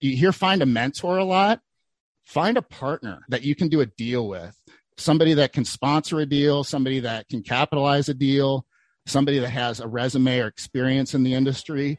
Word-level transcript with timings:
you 0.00 0.16
hear 0.16 0.32
find 0.32 0.62
a 0.62 0.66
mentor 0.66 1.18
a 1.18 1.24
lot. 1.24 1.60
Find 2.24 2.56
a 2.56 2.62
partner 2.62 3.20
that 3.28 3.42
you 3.42 3.54
can 3.54 3.68
do 3.68 3.80
a 3.80 3.86
deal 3.86 4.28
with, 4.28 4.56
somebody 4.96 5.34
that 5.34 5.52
can 5.52 5.64
sponsor 5.64 6.18
a 6.18 6.26
deal, 6.26 6.64
somebody 6.64 7.00
that 7.00 7.28
can 7.28 7.42
capitalize 7.42 8.08
a 8.08 8.14
deal, 8.14 8.66
somebody 9.06 9.38
that 9.38 9.50
has 9.50 9.78
a 9.78 9.86
resume 9.86 10.40
or 10.40 10.48
experience 10.48 11.14
in 11.14 11.22
the 11.22 11.34
industry 11.34 11.98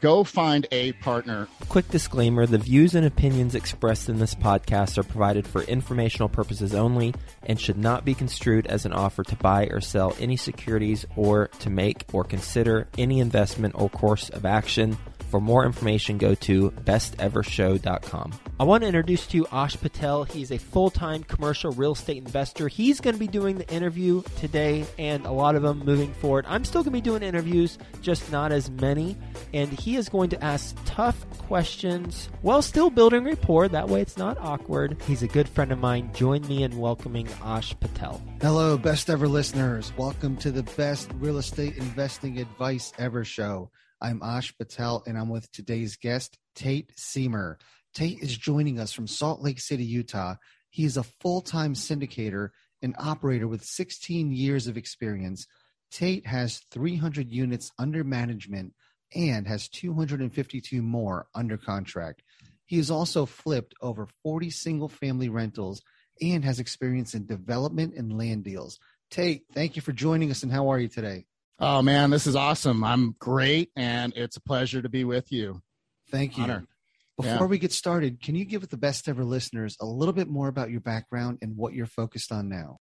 go 0.00 0.24
find 0.24 0.66
a 0.72 0.92
partner. 0.94 1.48
Quick 1.68 1.88
disclaimer 1.88 2.46
the 2.46 2.58
views 2.58 2.94
and 2.94 3.06
opinions 3.06 3.54
expressed 3.54 4.08
in 4.08 4.18
this 4.18 4.34
podcast 4.34 4.98
are 4.98 5.02
provided 5.02 5.46
for 5.46 5.62
informational 5.62 6.28
purposes 6.28 6.74
only 6.74 7.14
and 7.44 7.60
should 7.60 7.78
not 7.78 8.04
be 8.04 8.14
construed 8.14 8.66
as 8.66 8.84
an 8.84 8.92
offer 8.92 9.22
to 9.22 9.36
buy 9.36 9.66
or 9.66 9.80
sell 9.80 10.14
any 10.18 10.36
securities 10.36 11.06
or 11.16 11.48
to 11.60 11.70
make 11.70 12.04
or 12.12 12.24
consider 12.24 12.88
any 12.98 13.20
investment 13.20 13.74
or 13.76 13.88
course 13.88 14.28
of 14.30 14.44
action. 14.44 14.96
For 15.32 15.40
more 15.40 15.64
information, 15.64 16.18
go 16.18 16.34
to 16.34 16.70
bestevershow.com. 16.72 18.32
I 18.60 18.64
want 18.64 18.82
to 18.82 18.86
introduce 18.86 19.26
to 19.28 19.38
you 19.38 19.46
Ash 19.50 19.80
Patel. 19.80 20.24
He's 20.24 20.52
a 20.52 20.58
full 20.58 20.90
time 20.90 21.22
commercial 21.22 21.72
real 21.72 21.92
estate 21.92 22.18
investor. 22.18 22.68
He's 22.68 23.00
going 23.00 23.14
to 23.14 23.18
be 23.18 23.28
doing 23.28 23.56
the 23.56 23.66
interview 23.70 24.22
today 24.36 24.84
and 24.98 25.24
a 25.24 25.32
lot 25.32 25.54
of 25.54 25.62
them 25.62 25.86
moving 25.86 26.12
forward. 26.12 26.44
I'm 26.46 26.66
still 26.66 26.82
going 26.82 26.92
to 26.92 26.98
be 26.98 27.00
doing 27.00 27.22
interviews, 27.22 27.78
just 28.02 28.30
not 28.30 28.52
as 28.52 28.68
many. 28.72 29.16
And 29.54 29.72
he 29.72 29.96
is 29.96 30.10
going 30.10 30.28
to 30.30 30.44
ask 30.44 30.76
tough 30.84 31.26
questions 31.38 32.28
while 32.42 32.60
still 32.60 32.90
building 32.90 33.24
rapport. 33.24 33.68
That 33.68 33.88
way 33.88 34.02
it's 34.02 34.18
not 34.18 34.36
awkward. 34.38 35.00
He's 35.06 35.22
a 35.22 35.28
good 35.28 35.48
friend 35.48 35.72
of 35.72 35.78
mine. 35.78 36.10
Join 36.12 36.46
me 36.46 36.62
in 36.62 36.76
welcoming 36.76 37.26
Ash 37.42 37.74
Patel. 37.80 38.20
Hello, 38.42 38.76
best 38.76 39.08
ever 39.08 39.26
listeners. 39.26 39.94
Welcome 39.96 40.36
to 40.36 40.50
the 40.50 40.64
best 40.76 41.10
real 41.14 41.38
estate 41.38 41.78
investing 41.78 42.38
advice 42.38 42.92
ever 42.98 43.24
show. 43.24 43.70
I'm 44.02 44.20
Ash 44.20 44.52
Patel, 44.58 45.04
and 45.06 45.16
I'm 45.16 45.28
with 45.28 45.50
today's 45.52 45.94
guest, 45.94 46.36
Tate 46.56 46.92
Seamer. 46.96 47.54
Tate 47.94 48.18
is 48.18 48.36
joining 48.36 48.80
us 48.80 48.92
from 48.92 49.06
Salt 49.06 49.40
Lake 49.40 49.60
City, 49.60 49.84
Utah. 49.84 50.34
He 50.70 50.84
is 50.84 50.96
a 50.96 51.04
full 51.04 51.40
time 51.40 51.74
syndicator 51.74 52.48
and 52.82 52.96
operator 52.98 53.46
with 53.46 53.64
16 53.64 54.32
years 54.32 54.66
of 54.66 54.76
experience. 54.76 55.46
Tate 55.92 56.26
has 56.26 56.62
300 56.72 57.30
units 57.30 57.70
under 57.78 58.02
management 58.02 58.74
and 59.14 59.46
has 59.46 59.68
252 59.68 60.82
more 60.82 61.28
under 61.32 61.56
contract. 61.56 62.24
He 62.66 62.78
has 62.78 62.90
also 62.90 63.24
flipped 63.24 63.74
over 63.80 64.08
40 64.24 64.50
single 64.50 64.88
family 64.88 65.28
rentals 65.28 65.80
and 66.20 66.44
has 66.44 66.58
experience 66.58 67.14
in 67.14 67.26
development 67.26 67.94
and 67.94 68.18
land 68.18 68.42
deals. 68.42 68.80
Tate, 69.12 69.44
thank 69.52 69.76
you 69.76 69.82
for 69.82 69.92
joining 69.92 70.32
us, 70.32 70.42
and 70.42 70.50
how 70.50 70.70
are 70.70 70.80
you 70.80 70.88
today? 70.88 71.26
Oh 71.64 71.80
man, 71.80 72.10
this 72.10 72.26
is 72.26 72.34
awesome. 72.34 72.82
I'm 72.82 73.14
great 73.20 73.70
and 73.76 74.12
it's 74.16 74.36
a 74.36 74.40
pleasure 74.40 74.82
to 74.82 74.88
be 74.88 75.04
with 75.04 75.30
you. 75.30 75.62
Thank 76.10 76.36
you. 76.36 76.42
Honor. 76.42 76.66
Before 77.16 77.32
yeah. 77.32 77.44
we 77.44 77.58
get 77.58 77.70
started, 77.70 78.20
can 78.20 78.34
you 78.34 78.44
give 78.44 78.68
the 78.68 78.76
best 78.76 79.08
ever 79.08 79.22
listeners 79.22 79.76
a 79.80 79.86
little 79.86 80.12
bit 80.12 80.26
more 80.26 80.48
about 80.48 80.72
your 80.72 80.80
background 80.80 81.38
and 81.40 81.56
what 81.56 81.72
you're 81.72 81.86
focused 81.86 82.32
on 82.32 82.48
now? 82.48 82.78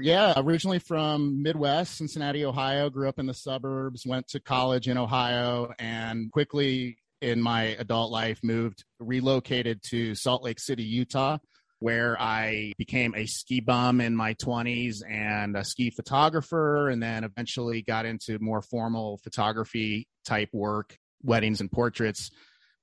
Yeah, 0.00 0.32
originally 0.36 0.80
from 0.80 1.44
Midwest, 1.44 1.96
Cincinnati, 1.96 2.44
Ohio, 2.44 2.90
grew 2.90 3.08
up 3.08 3.20
in 3.20 3.26
the 3.26 3.34
suburbs, 3.34 4.04
went 4.04 4.26
to 4.30 4.40
college 4.40 4.88
in 4.88 4.98
Ohio, 4.98 5.72
and 5.78 6.32
quickly 6.32 6.98
in 7.20 7.40
my 7.40 7.76
adult 7.78 8.10
life 8.10 8.40
moved, 8.42 8.84
relocated 8.98 9.80
to 9.90 10.16
Salt 10.16 10.42
Lake 10.42 10.58
City, 10.58 10.82
Utah, 10.82 11.38
where 11.78 12.20
I 12.20 12.72
became 12.78 13.14
a 13.14 13.26
ski 13.26 13.60
bum 13.60 14.00
in 14.00 14.16
my 14.16 14.34
20s 14.34 14.98
and 15.08 15.56
a 15.56 15.64
ski 15.64 15.90
photographer, 15.90 16.88
and 16.88 17.02
then 17.02 17.24
eventually 17.24 17.82
got 17.82 18.06
into 18.06 18.38
more 18.40 18.62
formal 18.62 19.18
photography 19.22 20.06
type 20.24 20.50
work, 20.52 20.96
weddings 21.22 21.60
and 21.60 21.70
portraits. 21.70 22.30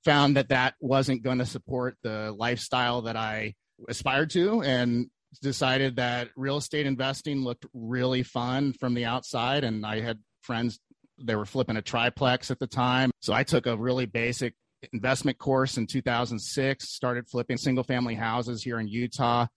Found 0.06 0.36
that 0.36 0.50
that 0.50 0.74
wasn't 0.80 1.24
going 1.24 1.38
to 1.38 1.46
support 1.46 1.96
the 2.04 2.32
lifestyle 2.32 3.04
that 3.04 3.16
I 3.16 3.54
aspired 3.88 4.32
to, 4.32 4.62
and 4.62 5.08
decided 5.42 5.96
that 5.96 6.30
real 6.36 6.58
estate 6.58 6.86
investing 6.86 7.44
looked 7.44 7.66
really 7.74 8.24
fun 8.24 8.74
from 8.74 8.94
the 8.94 9.06
outside. 9.06 9.64
And 9.64 9.86
I 9.86 10.02
had 10.02 10.20
friends 10.42 10.80
they 11.24 11.36
were 11.36 11.46
flipping 11.46 11.78
a 11.78 11.82
triplex 11.82 12.52
at 12.52 12.60
the 12.60 12.68
time. 12.68 13.12
So 13.22 13.34
I 13.34 13.44
took 13.44 13.68
a 13.68 13.78
really 13.78 14.06
basic 14.06 14.56
investment 14.94 15.38
course 15.38 15.78
in 15.78 15.88
2006, 15.88 16.90
started 16.90 17.28
flipping 17.28 17.58
single 17.58 17.84
family 17.84 18.16
houses 18.16 18.64
here 18.64 18.80
in 18.80 18.88
Utah, 18.88 19.48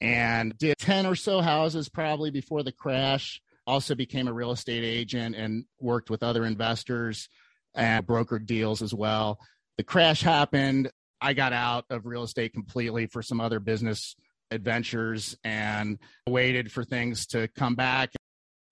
and 0.00 0.56
did 0.58 0.78
10 0.78 1.06
or 1.06 1.14
so 1.14 1.40
houses 1.40 1.88
probably 1.88 2.30
before 2.30 2.62
the 2.62 2.72
crash. 2.72 3.40
Also 3.66 3.94
became 3.94 4.26
a 4.26 4.32
real 4.32 4.50
estate 4.50 4.82
agent 4.82 5.36
and 5.36 5.64
worked 5.78 6.10
with 6.10 6.22
other 6.22 6.44
investors 6.44 7.28
and 7.74 8.04
brokered 8.06 8.46
deals 8.46 8.82
as 8.82 8.92
well. 8.92 9.38
The 9.78 9.84
crash 9.84 10.22
happened. 10.22 10.90
I 11.20 11.32
got 11.32 11.52
out 11.52 11.84
of 11.88 12.04
real 12.04 12.24
estate 12.24 12.52
completely 12.52 13.06
for 13.06 13.22
some 13.22 13.40
other 13.40 13.60
business 13.60 14.16
adventures 14.50 15.36
and 15.44 15.98
waited 16.28 16.72
for 16.72 16.84
things 16.84 17.26
to 17.28 17.48
come 17.56 17.76
back 17.76 18.10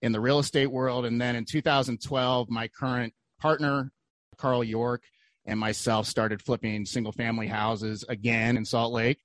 in 0.02 0.12
the 0.12 0.20
real 0.20 0.40
estate 0.40 0.66
world. 0.66 1.04
And 1.04 1.20
then 1.20 1.36
in 1.36 1.44
2012, 1.44 2.50
my 2.50 2.68
current 2.68 3.14
partner, 3.40 3.92
Carl 4.36 4.64
York, 4.64 5.02
and 5.46 5.58
myself 5.58 6.06
started 6.06 6.42
flipping 6.42 6.84
single 6.84 7.12
family 7.12 7.46
houses 7.46 8.04
again 8.08 8.56
in 8.56 8.64
Salt 8.64 8.92
Lake 8.92 9.18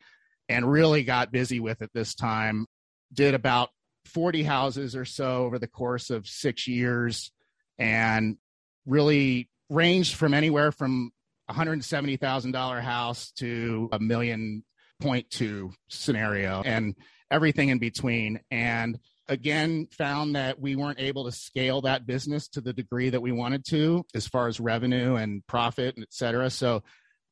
and 0.50 0.70
really 0.70 1.04
got 1.04 1.32
busy 1.32 1.60
with 1.60 1.82
it 1.82 1.92
this 1.94 2.16
time. 2.16 2.66
Did 3.14 3.34
about 3.34 3.70
40 4.06 4.44
houses 4.44 4.96
or 4.96 5.06
so 5.06 5.46
over 5.46 5.60
the 5.60 5.68
course 5.68 6.10
of 6.10 6.28
six 6.28 6.68
years 6.68 7.32
and 7.78 8.38
really 8.86 9.50
ranged 9.70 10.16
from 10.16 10.34
anywhere 10.34 10.72
from 10.72 11.12
$170,000 11.50 12.82
house 12.82 13.32
to 13.32 13.90
a 13.92 14.00
million 14.00 14.64
point 15.02 15.30
two 15.30 15.74
scenario 15.90 16.62
and 16.64 16.96
everything 17.30 17.70
in 17.70 17.80
between. 17.80 18.40
And 18.50 19.00
again 19.28 19.88
found 19.92 20.36
that 20.36 20.60
we 20.60 20.76
weren't 20.76 21.00
able 21.00 21.26
to 21.26 21.32
scale 21.32 21.82
that 21.82 22.06
business 22.06 22.48
to 22.50 22.62
the 22.62 22.74
degree 22.74 23.10
that 23.10 23.22
we 23.22 23.32
wanted 23.32 23.66
to 23.66 24.04
as 24.14 24.28
far 24.28 24.48
as 24.48 24.60
revenue 24.60 25.16
and 25.16 25.46
profit 25.48 25.96
et 26.00 26.08
cetera. 26.12 26.50
So 26.50 26.84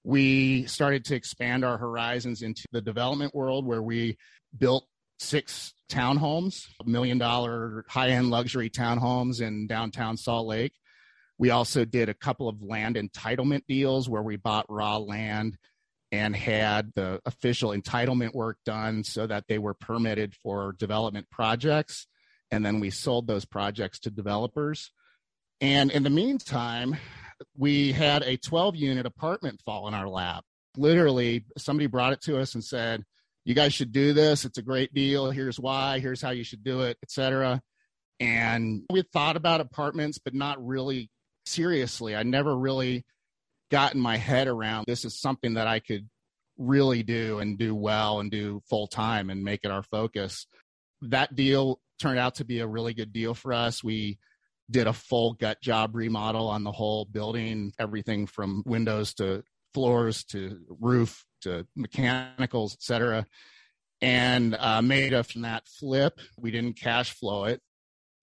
we 0.03 0.65
started 0.65 1.05
to 1.05 1.15
expand 1.15 1.63
our 1.63 1.77
horizons 1.77 2.41
into 2.41 2.63
the 2.71 2.81
development 2.81 3.33
world 3.33 3.65
where 3.65 3.81
we 3.81 4.17
built 4.57 4.85
six 5.19 5.73
townhomes 5.89 6.65
million 6.85 7.17
dollar 7.17 7.85
high 7.87 8.09
end 8.09 8.29
luxury 8.29 8.69
townhomes 8.69 9.41
in 9.41 9.67
downtown 9.67 10.17
salt 10.17 10.47
lake. 10.47 10.73
We 11.37 11.51
also 11.51 11.85
did 11.85 12.09
a 12.09 12.13
couple 12.13 12.49
of 12.49 12.61
land 12.61 12.95
entitlement 12.95 13.61
deals 13.67 14.09
where 14.09 14.21
we 14.21 14.35
bought 14.35 14.65
raw 14.69 14.97
land 14.97 15.57
and 16.13 16.35
had 16.35 16.94
the 16.94 17.19
official 17.25 17.72
entitlement 17.72 18.35
work 18.35 18.59
done 18.68 19.03
so 19.03 19.25
that 19.25 19.46
they 19.47 19.57
were 19.57 19.74
permitted 19.74 20.35
for 20.35 20.75
development 20.78 21.28
projects. 21.31 22.06
And 22.51 22.63
then 22.63 22.79
we 22.79 22.91
sold 22.91 23.25
those 23.25 23.46
projects 23.46 23.97
to 24.01 24.12
developers. 24.12 24.91
And 25.59 25.90
in 25.90 26.03
the 26.03 26.12
meantime, 26.12 26.97
we 27.57 27.94
had 27.94 28.22
a 28.22 28.38
12 28.38 28.75
unit 28.75 29.07
apartment 29.07 29.63
fall 29.66 29.88
in 29.88 29.96
our 29.96 30.07
lap. 30.07 30.46
Literally, 30.78 31.46
somebody 31.57 31.88
brought 31.88 32.13
it 32.13 32.22
to 32.22 32.40
us 32.40 32.53
and 32.53 32.63
said, 32.63 33.03
You 33.44 33.56
guys 33.56 33.73
should 33.73 33.91
do 33.91 34.13
this. 34.13 34.46
It's 34.46 34.59
a 34.59 34.63
great 34.63 34.94
deal. 34.94 35.31
Here's 35.31 35.59
why. 35.59 35.97
Here's 35.97 36.22
how 36.22 36.29
you 36.29 36.44
should 36.44 36.63
do 36.63 36.81
it, 36.81 36.96
etc. 37.02 37.59
And 38.19 38.84
we 38.91 39.02
thought 39.02 39.35
about 39.35 39.62
apartments, 39.62 40.19
but 40.19 40.35
not 40.35 40.63
really 40.63 41.09
seriously. 41.47 42.16
I 42.16 42.22
never 42.22 42.56
really 42.56 43.03
gotten 43.73 44.00
my 44.00 44.17
head 44.17 44.47
around 44.47 44.85
this 44.85 45.03
is 45.03 45.19
something 45.19 45.56
that 45.56 45.66
I 45.66 45.79
could 45.79 46.07
really 46.59 47.01
do 47.01 47.39
and 47.39 47.57
do 47.57 47.73
well 47.73 48.19
and 48.19 48.29
do 48.29 48.61
full 48.69 48.85
time 48.85 49.31
and 49.31 49.44
make 49.44 49.61
it 49.63 49.72
our 49.72 49.81
focus. 49.81 50.45
That 51.01 51.35
deal 51.35 51.79
turned 52.00 52.19
out 52.19 52.35
to 52.35 52.45
be 52.45 52.59
a 52.59 52.67
really 52.67 52.94
good 52.94 53.11
deal 53.11 53.34
for 53.34 53.51
us. 53.51 53.84
We 53.84 54.19
did 54.69 54.85
a 54.85 54.94
full 54.94 55.34
gut 55.34 55.59
job 55.59 55.95
remodel 55.95 56.50
on 56.50 56.63
the 56.63 56.72
whole 56.72 57.06
building, 57.06 57.73
everything 57.79 58.28
from 58.28 58.61
windows 58.67 59.16
to 59.16 59.44
floors 59.73 60.23
to 60.25 60.59
roof 60.79 61.25
to 61.41 61.66
mechanicals, 61.75 62.75
etc. 62.75 63.25
And 64.03 64.53
uh, 64.53 64.84
made 64.84 65.14
a 65.14 65.23
from 65.23 65.41
that 65.41 65.64
flip. 65.67 66.20
We 66.37 66.52
didn't 66.52 66.79
cash 66.79 67.11
flow 67.11 67.46
it. 67.46 67.59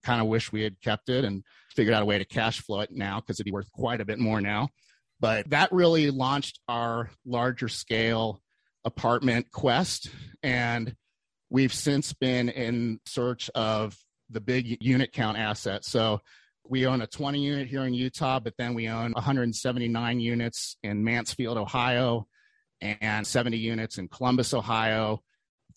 Kind 0.01 0.21
of 0.21 0.27
wish 0.27 0.53
we 0.53 0.61
had 0.61 0.79
kept 0.79 1.09
it 1.09 1.25
and 1.25 1.43
figured 1.75 1.93
out 1.93 2.03
a 2.03 2.05
way 2.05 2.19
to 2.19 2.25
cash 2.25 2.61
flow 2.61 2.79
it 2.79 2.91
now 2.93 3.19
because 3.19 3.35
it'd 3.35 3.45
be 3.45 3.51
worth 3.51 3.69
quite 3.73 3.99
a 3.99 4.05
bit 4.05 4.17
more 4.17 4.39
now. 4.39 4.69
But 5.21 5.51
that 5.51 5.71
really 5.71 6.09
launched 6.09 6.59
our 6.67 7.11
larger 7.25 7.69
scale 7.69 8.41
apartment 8.83 9.51
quest. 9.51 10.09
And 10.41 10.95
we've 11.51 11.73
since 11.73 12.11
been 12.11 12.49
in 12.49 12.99
search 13.05 13.51
of 13.53 13.95
the 14.31 14.41
big 14.41 14.83
unit 14.83 15.13
count 15.13 15.37
asset. 15.37 15.85
So 15.85 16.21
we 16.67 16.87
own 16.87 17.01
a 17.01 17.07
20 17.07 17.39
unit 17.39 17.67
here 17.67 17.83
in 17.83 17.93
Utah, 17.93 18.39
but 18.39 18.55
then 18.57 18.73
we 18.73 18.89
own 18.89 19.11
179 19.11 20.19
units 20.19 20.75
in 20.81 21.03
Mansfield, 21.03 21.57
Ohio, 21.57 22.27
and 22.81 23.27
70 23.27 23.57
units 23.57 23.99
in 23.99 24.07
Columbus, 24.07 24.55
Ohio, 24.55 25.21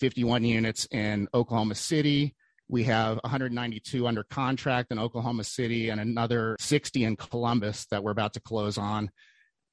51 0.01 0.45
units 0.45 0.87
in 0.91 1.29
Oklahoma 1.35 1.75
City. 1.75 2.35
We 2.69 2.85
have 2.85 3.19
192 3.23 4.07
under 4.07 4.23
contract 4.23 4.91
in 4.91 4.99
Oklahoma 4.99 5.45
City 5.45 5.91
and 5.91 6.01
another 6.01 6.57
60 6.61 7.05
in 7.05 7.17
Columbus 7.17 7.85
that 7.91 8.03
we're 8.03 8.11
about 8.11 8.33
to 8.35 8.41
close 8.41 8.79
on 8.79 9.11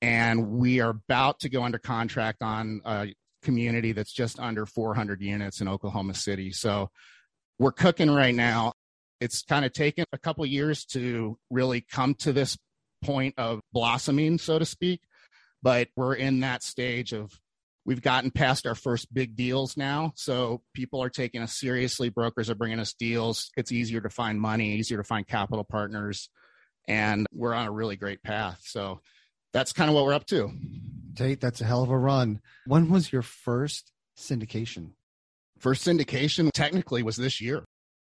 And 0.01 0.49
we 0.49 0.81
are 0.81 0.89
about 0.89 1.41
to 1.41 1.49
go 1.49 1.63
under 1.63 1.77
contract 1.77 2.41
on 2.41 2.81
a 2.85 3.13
community 3.43 3.91
that's 3.91 4.13
just 4.13 4.39
under 4.39 4.65
400 4.65 5.21
units 5.21 5.61
in 5.61 5.67
Oklahoma 5.67 6.13
City. 6.13 6.51
So 6.51 6.89
we're 7.59 7.71
cooking 7.71 8.09
right 8.09 8.33
now. 8.33 8.73
It's 9.19 9.43
kind 9.43 9.65
of 9.65 9.73
taken 9.73 10.05
a 10.11 10.17
couple 10.17 10.43
years 10.45 10.85
to 10.85 11.37
really 11.51 11.81
come 11.81 12.15
to 12.15 12.33
this 12.33 12.57
point 13.03 13.35
of 13.37 13.61
blossoming, 13.71 14.39
so 14.39 14.57
to 14.57 14.65
speak. 14.65 15.01
But 15.61 15.89
we're 15.95 16.15
in 16.15 16.39
that 16.39 16.63
stage 16.63 17.13
of 17.13 17.31
we've 17.85 18.01
gotten 18.01 18.31
past 18.31 18.65
our 18.65 18.73
first 18.73 19.13
big 19.13 19.35
deals 19.35 19.77
now. 19.77 20.13
So 20.15 20.63
people 20.73 21.03
are 21.03 21.09
taking 21.09 21.41
us 21.41 21.53
seriously. 21.53 22.09
Brokers 22.09 22.49
are 22.49 22.55
bringing 22.55 22.79
us 22.79 22.93
deals. 22.93 23.51
It's 23.55 23.71
easier 23.71 24.01
to 24.01 24.09
find 24.09 24.41
money, 24.41 24.73
easier 24.75 24.97
to 24.97 25.03
find 25.03 25.27
capital 25.27 25.63
partners. 25.63 26.29
And 26.87 27.27
we're 27.31 27.53
on 27.53 27.67
a 27.67 27.71
really 27.71 27.95
great 27.95 28.23
path. 28.23 28.61
So 28.63 29.01
that's 29.53 29.73
kind 29.73 29.89
of 29.89 29.95
what 29.95 30.05
we're 30.05 30.13
up 30.13 30.25
to. 30.27 30.51
Tate, 31.15 31.41
that's 31.41 31.61
a 31.61 31.65
hell 31.65 31.83
of 31.83 31.89
a 31.89 31.97
run. 31.97 32.41
When 32.65 32.89
was 32.89 33.11
your 33.11 33.21
first 33.21 33.91
syndication? 34.17 34.91
First 35.59 35.85
syndication 35.85 36.49
technically 36.51 37.03
was 37.03 37.17
this 37.17 37.41
year. 37.41 37.63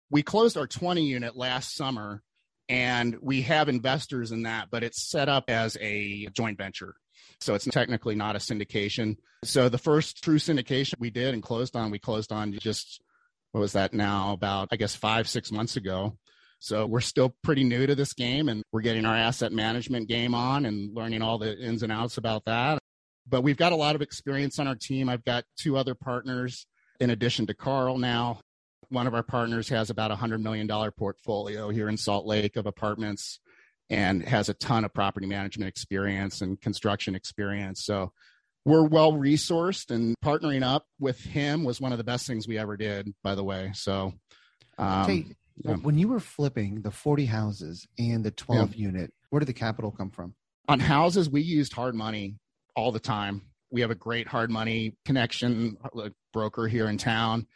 We 0.09 0.23
closed 0.23 0.57
our 0.57 0.67
20 0.67 1.03
unit 1.03 1.35
last 1.35 1.75
summer 1.75 2.21
and 2.69 3.17
we 3.21 3.41
have 3.43 3.67
investors 3.67 4.31
in 4.31 4.43
that, 4.43 4.69
but 4.71 4.83
it's 4.83 5.09
set 5.09 5.27
up 5.27 5.49
as 5.49 5.77
a 5.81 6.27
joint 6.33 6.57
venture. 6.57 6.95
So 7.39 7.55
it's 7.55 7.65
technically 7.65 8.15
not 8.15 8.35
a 8.35 8.39
syndication. 8.39 9.17
So 9.43 9.67
the 9.69 9.77
first 9.77 10.23
true 10.23 10.37
syndication 10.37 10.93
we 10.99 11.09
did 11.09 11.33
and 11.33 11.43
closed 11.43 11.75
on, 11.75 11.91
we 11.91 11.99
closed 11.99 12.31
on 12.31 12.53
just, 12.53 13.01
what 13.51 13.61
was 13.61 13.73
that 13.73 13.93
now? 13.93 14.33
About, 14.33 14.69
I 14.71 14.77
guess, 14.77 14.95
five, 14.95 15.27
six 15.27 15.51
months 15.51 15.75
ago. 15.75 16.17
So 16.63 16.85
we're 16.85 17.01
still 17.01 17.35
pretty 17.43 17.65
new 17.65 17.85
to 17.87 17.93
this 17.93 18.13
game 18.13 18.47
and 18.47 18.63
we're 18.71 18.79
getting 18.79 19.05
our 19.05 19.13
asset 19.13 19.51
management 19.51 20.07
game 20.07 20.33
on 20.33 20.65
and 20.65 20.95
learning 20.95 21.21
all 21.21 21.37
the 21.37 21.59
ins 21.59 21.83
and 21.83 21.91
outs 21.91 22.17
about 22.17 22.45
that. 22.45 22.79
But 23.27 23.41
we've 23.41 23.57
got 23.57 23.73
a 23.73 23.75
lot 23.75 23.95
of 23.95 24.01
experience 24.01 24.59
on 24.59 24.67
our 24.69 24.75
team. 24.75 25.09
I've 25.09 25.25
got 25.25 25.43
two 25.57 25.75
other 25.75 25.93
partners 25.93 26.65
in 27.01 27.09
addition 27.09 27.47
to 27.47 27.53
Carl 27.53 27.97
now. 27.97 28.39
One 28.87 29.07
of 29.07 29.13
our 29.13 29.23
partners 29.23 29.67
has 29.67 29.89
about 29.89 30.11
a 30.11 30.15
$100 30.15 30.41
million 30.41 30.69
portfolio 30.91 31.67
here 31.67 31.89
in 31.89 31.97
Salt 31.97 32.25
Lake 32.25 32.55
of 32.55 32.65
apartments 32.65 33.41
and 33.89 34.23
has 34.23 34.47
a 34.47 34.53
ton 34.53 34.85
of 34.85 34.93
property 34.93 35.27
management 35.27 35.67
experience 35.67 36.39
and 36.39 36.61
construction 36.61 37.13
experience. 37.13 37.83
So 37.83 38.13
we're 38.63 38.87
well 38.87 39.11
resourced 39.11 39.91
and 39.91 40.15
partnering 40.23 40.63
up 40.63 40.85
with 40.97 41.19
him 41.19 41.65
was 41.65 41.81
one 41.81 41.91
of 41.91 41.97
the 41.97 42.05
best 42.05 42.25
things 42.25 42.47
we 42.47 42.57
ever 42.57 42.77
did, 42.77 43.13
by 43.21 43.35
the 43.35 43.43
way. 43.43 43.71
So, 43.73 44.13
um, 44.77 45.35
yeah. 45.57 45.75
when 45.75 45.97
you 45.97 46.07
were 46.07 46.19
flipping 46.19 46.81
the 46.81 46.91
40 46.91 47.25
houses 47.25 47.87
and 47.97 48.23
the 48.23 48.31
12 48.31 48.75
yeah. 48.75 48.87
unit, 48.87 49.13
where 49.29 49.39
did 49.39 49.47
the 49.47 49.53
capital 49.53 49.91
come 49.91 50.09
from? 50.09 50.35
On 50.67 50.79
houses, 50.79 51.29
we 51.29 51.41
used 51.41 51.73
hard 51.73 51.95
money 51.95 52.37
all 52.75 52.91
the 52.91 52.99
time. 52.99 53.41
We 53.71 53.81
have 53.81 53.91
a 53.91 53.95
great 53.95 54.27
hard 54.27 54.49
money 54.49 54.95
connection 55.05 55.77
broker 56.31 56.67
here 56.67 56.87
in 56.87 56.97
town, 56.97 57.47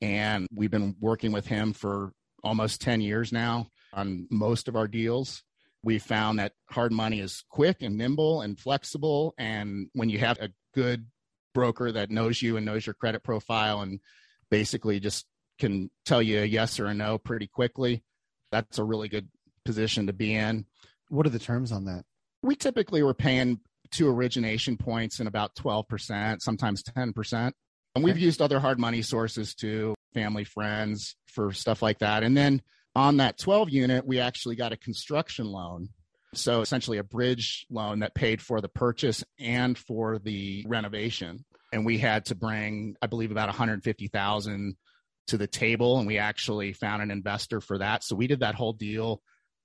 and 0.00 0.46
we've 0.54 0.70
been 0.70 0.96
working 1.00 1.32
with 1.32 1.46
him 1.46 1.72
for 1.72 2.12
almost 2.42 2.80
10 2.80 3.00
years 3.02 3.32
now 3.32 3.68
on 3.92 4.26
most 4.30 4.68
of 4.68 4.76
our 4.76 4.88
deals 4.88 5.42
we 5.82 5.98
found 5.98 6.38
that 6.38 6.52
hard 6.70 6.92
money 6.92 7.20
is 7.20 7.44
quick 7.48 7.78
and 7.80 7.96
nimble 7.96 8.42
and 8.42 8.58
flexible. 8.58 9.34
And 9.38 9.88
when 9.94 10.10
you 10.10 10.18
have 10.18 10.38
a 10.38 10.50
good 10.74 11.06
broker 11.54 11.90
that 11.92 12.10
knows 12.10 12.40
you 12.42 12.56
and 12.56 12.66
knows 12.66 12.86
your 12.86 12.94
credit 12.94 13.22
profile 13.22 13.80
and 13.80 14.00
basically 14.50 15.00
just 15.00 15.26
can 15.60 15.90
tell 16.04 16.20
you 16.20 16.40
a 16.40 16.44
yes 16.44 16.80
or 16.80 16.86
a 16.86 16.94
no 16.94 17.18
pretty 17.18 17.46
quickly, 17.46 18.02
that's 18.50 18.78
a 18.78 18.84
really 18.84 19.08
good 19.08 19.28
position 19.64 20.08
to 20.08 20.12
be 20.12 20.34
in. 20.34 20.66
What 21.08 21.26
are 21.26 21.30
the 21.30 21.38
terms 21.38 21.70
on 21.70 21.84
that? 21.84 22.04
We 22.42 22.56
typically 22.56 23.02
were 23.02 23.14
paying 23.14 23.60
two 23.90 24.08
origination 24.08 24.76
points 24.76 25.18
and 25.18 25.28
about 25.28 25.54
12%, 25.54 26.40
sometimes 26.40 26.82
10%. 26.82 27.52
And 27.94 28.04
we've 28.04 28.18
used 28.18 28.40
other 28.40 28.60
hard 28.60 28.78
money 28.78 29.02
sources 29.02 29.54
too, 29.54 29.94
family, 30.14 30.44
friends 30.44 31.16
for 31.26 31.52
stuff 31.52 31.82
like 31.82 31.98
that. 31.98 32.22
And 32.22 32.36
then 32.36 32.62
on 32.94 33.18
that 33.18 33.38
12 33.38 33.70
unit, 33.70 34.06
we 34.06 34.20
actually 34.20 34.56
got 34.56 34.72
a 34.72 34.76
construction 34.76 35.46
loan. 35.46 35.88
So 36.34 36.60
essentially 36.60 36.98
a 36.98 37.04
bridge 37.04 37.66
loan 37.70 38.00
that 38.00 38.14
paid 38.14 38.40
for 38.40 38.60
the 38.60 38.68
purchase 38.68 39.24
and 39.38 39.76
for 39.76 40.18
the 40.18 40.64
renovation. 40.68 41.44
And 41.72 41.84
we 41.84 41.98
had 41.98 42.26
to 42.26 42.36
bring, 42.36 42.94
I 43.02 43.08
believe, 43.08 43.32
about 43.32 43.48
150,000 43.48 44.76
to 45.30 45.38
the 45.38 45.46
table. 45.46 45.98
And 45.98 46.06
we 46.06 46.18
actually 46.18 46.72
found 46.72 47.02
an 47.02 47.10
investor 47.10 47.60
for 47.60 47.78
that. 47.78 48.04
So 48.04 48.14
we 48.14 48.26
did 48.26 48.40
that 48.40 48.54
whole 48.54 48.72
deal 48.72 49.20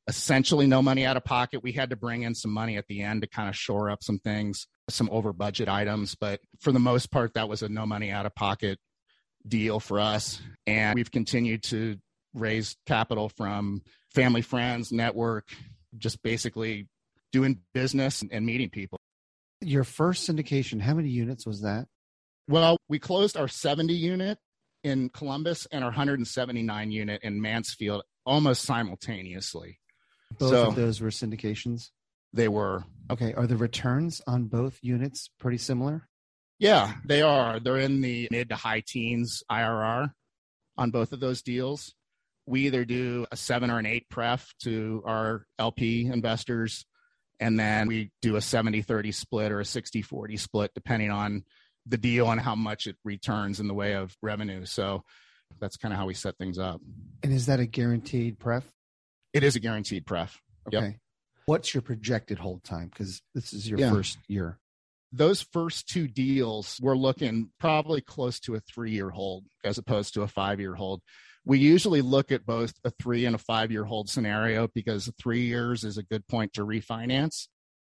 essentially 0.07 0.67
no 0.67 0.81
money 0.81 1.05
out 1.05 1.17
of 1.17 1.23
pocket. 1.23 1.63
We 1.63 1.71
had 1.71 1.89
to 1.89 1.95
bring 1.95 2.23
in 2.23 2.35
some 2.35 2.51
money 2.51 2.77
at 2.77 2.87
the 2.87 3.01
end 3.01 3.21
to 3.21 3.27
kind 3.27 3.49
of 3.49 3.55
shore 3.55 3.89
up 3.89 4.03
some 4.03 4.19
things, 4.19 4.67
some 4.89 5.09
over 5.11 5.33
budget 5.33 5.67
items. 5.67 6.15
But 6.15 6.41
for 6.59 6.71
the 6.71 6.79
most 6.79 7.11
part, 7.11 7.33
that 7.33 7.49
was 7.49 7.63
a 7.63 7.69
no 7.69 7.85
money 7.85 8.11
out 8.11 8.25
of 8.25 8.35
pocket 8.35 8.77
deal 9.47 9.79
for 9.79 9.99
us. 9.99 10.41
And 10.67 10.95
we've 10.95 11.11
continued 11.11 11.63
to 11.63 11.97
raise 12.33 12.75
capital 12.85 13.29
from 13.29 13.81
family, 14.13 14.41
friends, 14.41 14.91
network, 14.91 15.47
just 15.97 16.21
basically 16.21 16.87
doing 17.31 17.59
business 17.73 18.23
and 18.29 18.45
meeting 18.45 18.69
people. 18.69 18.99
Your 19.61 19.83
first 19.83 20.29
syndication, 20.29 20.81
how 20.81 20.93
many 20.93 21.09
units 21.09 21.45
was 21.45 21.61
that? 21.61 21.87
Well, 22.47 22.77
we 22.87 22.99
closed 22.99 23.37
our 23.37 23.47
70 23.47 23.93
unit 23.93 24.37
in 24.85 25.09
Columbus 25.09 25.67
and 25.71 25.83
our 25.83 25.89
179 25.89 26.91
unit 26.91 27.21
in 27.23 27.41
Mansfield 27.41 28.03
almost 28.25 28.63
simultaneously. 28.63 29.79
Both 30.39 30.49
so, 30.51 30.67
of 30.67 30.75
those 30.75 31.01
were 31.01 31.09
syndications? 31.09 31.89
They 32.33 32.47
were. 32.47 32.83
Okay. 33.11 33.33
Are 33.33 33.47
the 33.47 33.57
returns 33.57 34.21
on 34.27 34.45
both 34.45 34.79
units 34.81 35.29
pretty 35.39 35.57
similar? 35.57 36.07
Yeah, 36.59 36.93
they 37.05 37.21
are. 37.21 37.59
They're 37.59 37.77
in 37.77 38.01
the 38.01 38.29
mid 38.31 38.49
to 38.49 38.55
high 38.55 38.83
teens 38.85 39.43
IRR 39.51 40.11
on 40.77 40.91
both 40.91 41.11
of 41.11 41.19
those 41.19 41.41
deals 41.41 41.93
we 42.47 42.67
either 42.67 42.85
do 42.85 43.25
a 43.31 43.37
seven 43.37 43.71
or 43.71 43.79
an 43.79 43.85
eight 43.85 44.09
pref 44.09 44.53
to 44.63 45.03
our 45.05 45.45
LP 45.57 46.05
investors, 46.05 46.85
and 47.39 47.59
then 47.59 47.87
we 47.87 48.11
do 48.21 48.35
a 48.35 48.41
70 48.41 48.81
30 48.81 49.11
split 49.11 49.51
or 49.51 49.59
a 49.59 49.65
60 49.65 50.01
40 50.01 50.37
split, 50.37 50.71
depending 50.73 51.11
on 51.11 51.43
the 51.85 51.97
deal 51.97 52.29
and 52.31 52.39
how 52.39 52.55
much 52.55 52.87
it 52.87 52.95
returns 53.03 53.59
in 53.59 53.67
the 53.67 53.73
way 53.73 53.93
of 53.93 54.15
revenue. 54.21 54.65
So 54.65 55.03
that's 55.59 55.77
kind 55.77 55.93
of 55.93 55.99
how 55.99 56.05
we 56.05 56.13
set 56.13 56.37
things 56.37 56.57
up. 56.57 56.81
And 57.23 57.31
is 57.31 57.45
that 57.45 57.59
a 57.59 57.65
guaranteed 57.65 58.39
pref? 58.39 58.65
It 59.33 59.43
is 59.43 59.55
a 59.55 59.59
guaranteed 59.59 60.05
pref. 60.05 60.39
Okay. 60.67 60.85
Yep. 60.85 60.95
What's 61.45 61.73
your 61.73 61.81
projected 61.81 62.39
hold 62.39 62.63
time? 62.63 62.89
Because 62.89 63.21
this 63.35 63.53
is 63.53 63.69
your 63.69 63.79
yeah. 63.79 63.91
first 63.91 64.17
year. 64.27 64.57
Those 65.11 65.41
first 65.41 65.87
two 65.87 66.07
deals, 66.07 66.79
we're 66.81 66.97
looking 66.97 67.51
probably 67.59 68.01
close 68.01 68.39
to 68.41 68.55
a 68.55 68.59
three 68.59 68.91
year 68.91 69.09
hold 69.09 69.45
as 69.63 69.77
opposed 69.77 70.15
to 70.15 70.23
a 70.23 70.27
five 70.27 70.59
year 70.59 70.73
hold 70.73 71.01
we 71.45 71.59
usually 71.59 72.01
look 72.01 72.31
at 72.31 72.45
both 72.45 72.73
a 72.83 72.91
three 73.01 73.25
and 73.25 73.35
a 73.35 73.39
five 73.39 73.71
year 73.71 73.83
hold 73.83 74.09
scenario 74.09 74.67
because 74.73 75.11
three 75.19 75.43
years 75.43 75.83
is 75.83 75.97
a 75.97 76.03
good 76.03 76.27
point 76.27 76.53
to 76.53 76.65
refinance, 76.65 77.47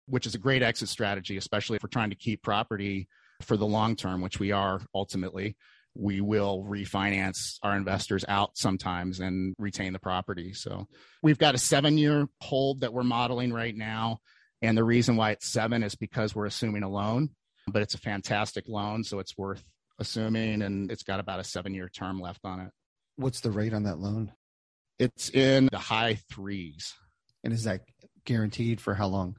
which 0.07 0.25
is 0.25 0.35
a 0.35 0.39
great 0.39 0.63
exit 0.63 0.87
strategy, 0.87 1.37
especially 1.37 1.75
if 1.75 1.83
we're 1.83 1.89
trying 1.89 2.11
to 2.11 2.15
keep 2.15 2.41
property 2.41 3.09
for 3.41 3.57
the 3.57 3.65
long 3.65 3.95
term, 3.95 4.21
which 4.21 4.39
we 4.39 4.51
are 4.51 4.81
ultimately. 4.93 5.55
We 5.93 6.21
will 6.21 6.63
refinance 6.63 7.57
our 7.63 7.75
investors 7.75 8.23
out 8.27 8.57
sometimes 8.57 9.19
and 9.19 9.55
retain 9.57 9.91
the 9.91 9.99
property. 9.99 10.53
So 10.53 10.87
we've 11.21 11.37
got 11.37 11.55
a 11.55 11.57
seven 11.57 11.97
year 11.97 12.27
hold 12.39 12.81
that 12.81 12.93
we're 12.93 13.03
modeling 13.03 13.51
right 13.51 13.75
now. 13.75 14.19
And 14.61 14.77
the 14.77 14.83
reason 14.83 15.17
why 15.17 15.31
it's 15.31 15.51
seven 15.51 15.83
is 15.83 15.95
because 15.95 16.33
we're 16.33 16.45
assuming 16.45 16.83
a 16.83 16.89
loan, 16.89 17.29
but 17.67 17.81
it's 17.81 17.95
a 17.95 17.99
fantastic 17.99 18.65
loan. 18.69 19.03
So 19.03 19.19
it's 19.19 19.37
worth 19.37 19.63
assuming. 19.99 20.61
And 20.61 20.91
it's 20.91 21.03
got 21.03 21.19
about 21.19 21.39
a 21.39 21.43
seven 21.43 21.73
year 21.73 21.89
term 21.89 22.21
left 22.21 22.45
on 22.45 22.61
it. 22.61 22.69
What's 23.17 23.41
the 23.41 23.51
rate 23.51 23.73
on 23.73 23.83
that 23.83 23.99
loan? 23.99 24.31
It's 24.97 25.29
in 25.29 25.67
the 25.71 25.79
high 25.79 26.19
threes. 26.31 26.93
And 27.43 27.51
is 27.51 27.63
that 27.63 27.81
guaranteed 28.25 28.79
for 28.79 28.93
how 28.93 29.07
long? 29.07 29.35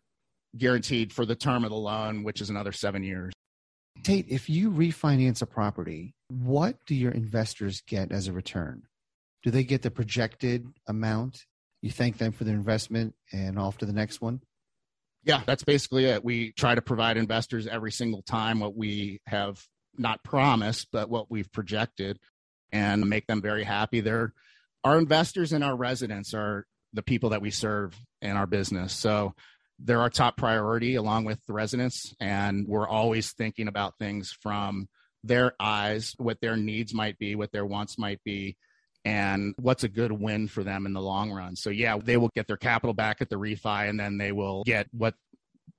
Guaranteed 0.56 1.12
for 1.12 1.25
the 1.25 1.37
term 1.37 1.64
of 1.64 1.71
the 1.71 1.76
loan, 1.76 2.25
which 2.25 2.40
is 2.40 2.50
another 2.50 2.73
seven 2.73 3.02
years. 3.02 3.32
Tate, 4.02 4.26
if 4.28 4.49
you 4.49 4.71
refinance 4.71 5.42
a 5.42 5.47
property, 5.47 6.14
what 6.28 6.76
do 6.87 6.94
your 6.94 7.12
investors 7.12 7.82
get 7.87 8.12
as 8.12 8.28
a 8.28 8.32
return? 8.32 8.82
Do 9.42 9.50
they 9.50 9.64
get 9.64 9.82
the 9.82 9.90
projected 9.90 10.66
amount? 10.87 11.44
You 11.80 11.90
thank 11.90 12.18
them 12.18 12.32
for 12.32 12.44
their 12.44 12.54
investment 12.54 13.14
and 13.32 13.59
off 13.59 13.78
to 13.78 13.87
the 13.87 13.92
next 13.92 14.21
one? 14.21 14.40
Yeah, 15.25 15.42
that's 15.47 15.64
basically 15.64 16.06
it. 16.06 16.25
We 16.25 16.52
try 16.52 16.75
to 16.75 16.82
provide 16.82 17.16
investors 17.16 17.66
every 17.66 17.92
single 17.92 18.23
time 18.23 18.61
what 18.61 18.76
we 18.76 19.21
have 19.26 19.64
not 19.97 20.25
promised, 20.25 20.88
but 20.92 21.09
what 21.09 21.30
we've 21.30 21.50
projected 21.52 22.18
and 22.73 23.09
make 23.09 23.26
them 23.26 23.42
very 23.42 23.64
happy. 23.64 24.00
They're 24.00 24.32
our 24.85 24.99
investors 24.99 25.52
and 25.52 25.62
our 25.62 25.76
residents 25.76 26.35
are 26.35 26.66
the 26.92 27.02
people 27.02 27.30
that 27.30 27.42
we 27.42 27.50
serve 27.50 27.97
in 28.21 28.37
our 28.37 28.47
business. 28.47 28.92
So 28.92 29.35
they're 29.85 30.01
our 30.01 30.11
top 30.11 30.37
priority 30.37 30.95
along 30.95 31.25
with 31.25 31.45
the 31.47 31.53
residents. 31.53 32.15
And 32.21 32.67
we're 32.67 32.89
always 32.89 33.33
thinking 33.33 33.69
about 33.69 33.99
things 33.99 34.33
from 34.41 34.89
their 35.25 35.55
eyes, 35.61 36.15
what 36.19 36.41
their 36.41 36.57
needs 36.57 36.95
might 36.95 37.19
be, 37.19 37.35
what 37.35 37.53
their 37.53 37.67
wants 37.67 37.99
might 37.99 38.23
be, 38.25 38.57
and 39.05 39.55
what's 39.59 39.85
a 39.85 39.89
good 39.89 40.12
win 40.12 40.49
for 40.49 40.65
them 40.65 40.87
in 40.87 40.93
the 40.93 41.01
long 41.01 41.33
run. 41.33 41.57
So, 41.57 41.71
yeah, 41.71 41.99
they 41.99 42.17
will 42.17 42.31
get 42.35 42.47
their 42.47 42.57
capital 42.57 42.95
back 42.95 43.21
at 43.21 43.29
the 43.29 43.37
refi 43.37 43.89
and 43.89 43.99
then 43.99 44.19
they 44.19 44.33
will 44.33 44.62
get 44.65 44.87
what 44.93 45.15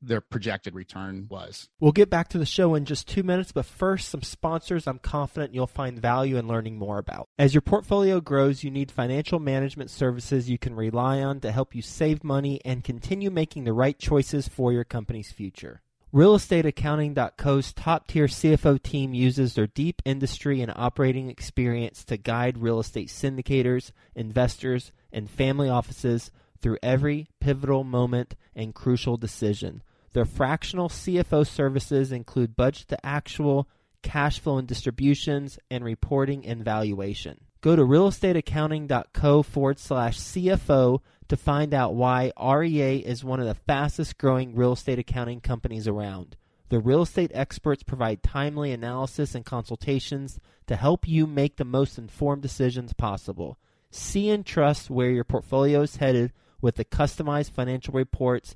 their 0.07 0.21
projected 0.21 0.75
return 0.75 1.27
was. 1.29 1.69
We'll 1.79 1.91
get 1.91 2.09
back 2.09 2.29
to 2.29 2.37
the 2.37 2.45
show 2.45 2.75
in 2.75 2.85
just 2.85 3.07
two 3.07 3.23
minutes, 3.23 3.51
but 3.51 3.65
first, 3.65 4.09
some 4.09 4.21
sponsors 4.21 4.87
I'm 4.87 4.99
confident 4.99 5.53
you'll 5.53 5.67
find 5.67 5.99
value 5.99 6.37
in 6.37 6.47
learning 6.47 6.77
more 6.77 6.97
about. 6.97 7.29
As 7.37 7.53
your 7.53 7.61
portfolio 7.61 8.19
grows, 8.19 8.63
you 8.63 8.71
need 8.71 8.91
financial 8.91 9.39
management 9.39 9.89
services 9.89 10.49
you 10.49 10.57
can 10.57 10.75
rely 10.75 11.21
on 11.21 11.39
to 11.41 11.51
help 11.51 11.75
you 11.75 11.81
save 11.81 12.23
money 12.23 12.59
and 12.65 12.83
continue 12.83 13.31
making 13.31 13.63
the 13.63 13.73
right 13.73 13.97
choices 13.97 14.47
for 14.47 14.71
your 14.71 14.83
company's 14.83 15.31
future. 15.31 15.81
RealestateAccounting.co's 16.13 17.73
top 17.73 18.07
tier 18.07 18.27
CFO 18.27 18.81
team 18.81 19.15
uses 19.15 19.55
their 19.55 19.65
deep 19.65 19.99
industry 20.05 20.61
and 20.61 20.71
operating 20.75 21.27
experience 21.27 22.03
to 22.05 22.17
guide 22.17 22.59
real 22.59 22.79
estate 22.79 23.07
syndicators, 23.07 23.91
investors, 24.13 24.91
and 25.11 25.27
family 25.27 25.69
offices 25.69 26.29
through 26.59 26.77
every 26.83 27.29
pivotal 27.39 27.83
moment 27.83 28.35
and 28.55 28.75
crucial 28.75 29.17
decision. 29.17 29.81
Their 30.13 30.25
fractional 30.25 30.89
CFO 30.89 31.45
services 31.45 32.11
include 32.11 32.55
budget 32.55 32.87
to 32.89 33.05
actual, 33.05 33.67
cash 34.03 34.39
flow 34.39 34.57
and 34.57 34.67
distributions, 34.67 35.57
and 35.71 35.83
reporting 35.83 36.45
and 36.45 36.63
valuation. 36.63 37.39
Go 37.61 37.75
to 37.75 37.81
realestateaccounting.co 37.81 39.43
forward 39.43 39.79
slash 39.79 40.19
CFO 40.19 40.99
to 41.29 41.37
find 41.37 41.73
out 41.73 41.95
why 41.95 42.31
REA 42.39 42.97
is 42.97 43.23
one 43.23 43.39
of 43.39 43.47
the 43.47 43.55
fastest 43.55 44.17
growing 44.17 44.55
real 44.55 44.73
estate 44.73 44.99
accounting 44.99 45.41
companies 45.41 45.87
around. 45.87 46.35
The 46.69 46.79
real 46.79 47.03
estate 47.03 47.31
experts 47.33 47.83
provide 47.83 48.21
timely 48.21 48.71
analysis 48.71 49.33
and 49.33 49.45
consultations 49.45 50.39
to 50.67 50.75
help 50.75 51.07
you 51.07 51.25
make 51.25 51.55
the 51.55 51.65
most 51.65 51.97
informed 51.97 52.41
decisions 52.41 52.93
possible. 52.93 53.57
See 53.91 54.29
and 54.29 54.45
trust 54.45 54.89
where 54.89 55.11
your 55.11 55.23
portfolio 55.23 55.81
is 55.81 55.97
headed 55.97 56.33
with 56.61 56.75
the 56.75 56.85
customized 56.85 57.51
financial 57.51 57.93
reports 57.93 58.55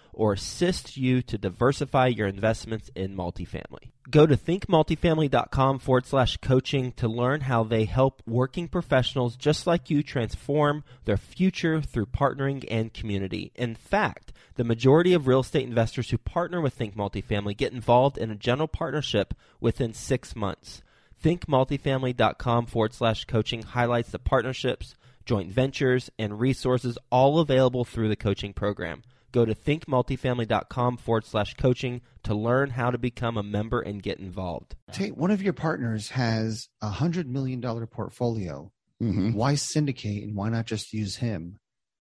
or 0.13 0.33
assist 0.33 0.97
you 0.97 1.21
to 1.23 1.37
diversify 1.37 2.07
your 2.07 2.27
investments 2.27 2.89
in 2.95 3.15
multifamily. 3.15 3.91
Go 4.09 4.25
to 4.25 4.35
thinkmultifamily.com 4.35 5.79
forward 5.79 6.05
slash 6.05 6.37
coaching 6.37 6.91
to 6.93 7.07
learn 7.07 7.41
how 7.41 7.63
they 7.63 7.85
help 7.85 8.21
working 8.25 8.67
professionals 8.67 9.35
just 9.35 9.67
like 9.67 9.89
you 9.89 10.03
transform 10.03 10.83
their 11.05 11.17
future 11.17 11.81
through 11.81 12.07
partnering 12.07 12.65
and 12.69 12.93
community. 12.93 13.51
In 13.55 13.75
fact, 13.75 14.33
the 14.55 14.63
majority 14.63 15.13
of 15.13 15.27
real 15.27 15.39
estate 15.39 15.67
investors 15.67 16.09
who 16.09 16.17
partner 16.17 16.59
with 16.59 16.73
Think 16.73 16.95
Multifamily 16.95 17.55
get 17.55 17.73
involved 17.73 18.17
in 18.17 18.31
a 18.31 18.35
general 18.35 18.67
partnership 18.67 19.33
within 19.59 19.93
six 19.93 20.35
months. 20.35 20.81
ThinkMultifamily.com 21.23 22.65
forward 22.65 22.93
slash 22.93 23.25
coaching 23.25 23.61
highlights 23.61 24.09
the 24.09 24.19
partnerships, 24.19 24.95
joint 25.25 25.51
ventures, 25.51 26.09
and 26.17 26.39
resources 26.39 26.97
all 27.09 27.39
available 27.39 27.85
through 27.85 28.09
the 28.09 28.15
coaching 28.15 28.53
program. 28.53 29.03
Go 29.31 29.45
to 29.45 29.55
thinkmultifamily.com 29.55 30.97
forward 30.97 31.25
slash 31.25 31.53
coaching 31.55 32.01
to 32.23 32.35
learn 32.35 32.71
how 32.71 32.91
to 32.91 32.97
become 32.97 33.37
a 33.37 33.43
member 33.43 33.79
and 33.79 34.03
get 34.03 34.19
involved. 34.19 34.75
Tate, 34.91 35.15
one 35.15 35.31
of 35.31 35.41
your 35.41 35.53
partners 35.53 36.09
has 36.09 36.67
a 36.81 36.89
hundred 36.89 37.29
million 37.29 37.61
dollar 37.61 37.87
portfolio. 37.87 38.71
Mm-hmm. 39.01 39.33
Why 39.33 39.55
syndicate 39.55 40.23
and 40.23 40.35
why 40.35 40.49
not 40.49 40.65
just 40.65 40.93
use 40.93 41.15
him 41.15 41.57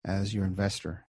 as 0.06 0.34
your 0.34 0.46
investor? 0.46 1.06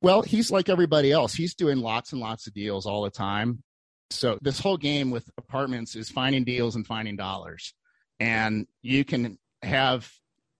Well, 0.00 0.22
he's 0.22 0.50
like 0.50 0.68
everybody 0.68 1.10
else. 1.12 1.34
He's 1.34 1.54
doing 1.54 1.78
lots 1.78 2.12
and 2.12 2.20
lots 2.20 2.46
of 2.46 2.52
deals 2.54 2.86
all 2.86 3.02
the 3.02 3.10
time. 3.10 3.62
So 4.10 4.38
this 4.42 4.60
whole 4.60 4.76
game 4.76 5.10
with 5.10 5.28
apartments 5.38 5.96
is 5.96 6.10
finding 6.10 6.44
deals 6.44 6.76
and 6.76 6.86
finding 6.86 7.16
dollars. 7.16 7.74
And 8.20 8.66
you 8.82 9.04
can 9.04 9.38
have 9.62 10.10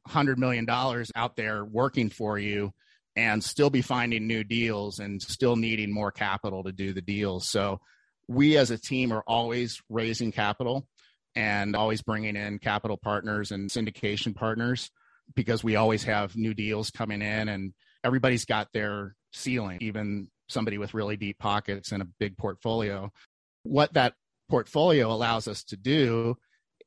hundred 0.07 0.39
million 0.39 0.65
dollars 0.65 1.11
out 1.15 1.37
there 1.37 1.65
working 1.65 2.11
for 2.11 2.39
you 2.39 2.73
and 3.17 3.43
still 3.43 3.71
be 3.71 3.83
finding 3.83 4.27
new 4.27 4.45
deals 4.45 4.99
and 4.99 5.23
still 5.23 5.57
needing 5.57 5.93
more 5.93 6.11
capital 6.11 6.65
to 6.65 6.73
do 6.73 6.93
the 6.93 7.03
deals. 7.03 7.49
So 7.49 7.81
we 8.29 8.57
as 8.57 8.71
a 8.71 8.79
team 8.79 9.13
are 9.13 9.25
always 9.27 9.81
raising 9.89 10.33
capital 10.33 10.89
and 11.37 11.77
always 11.77 12.03
bringing 12.03 12.37
in 12.37 12.59
capital 12.59 12.97
partners 12.97 13.53
and 13.53 13.71
syndication 13.71 14.35
partners 14.35 14.91
because 15.35 15.63
we 15.63 15.77
always 15.77 16.05
have 16.05 16.37
new 16.37 16.55
deals 16.55 16.91
coming 16.91 17.23
in 17.23 17.49
and 17.49 17.73
everybody's 18.03 18.45
got 18.45 18.69
their 18.73 19.15
ceiling, 19.33 19.79
even 19.81 20.29
somebody 20.49 20.79
with 20.79 20.95
really 20.95 21.17
deep 21.17 21.39
pockets 21.39 21.93
and 21.93 22.03
a 22.03 22.09
big 22.19 22.37
portfolio. 22.37 23.11
What 23.63 23.95
that 23.95 24.15
portfolio 24.49 25.11
allows 25.11 25.49
us 25.49 25.65
to 25.65 25.77
do 25.77 26.37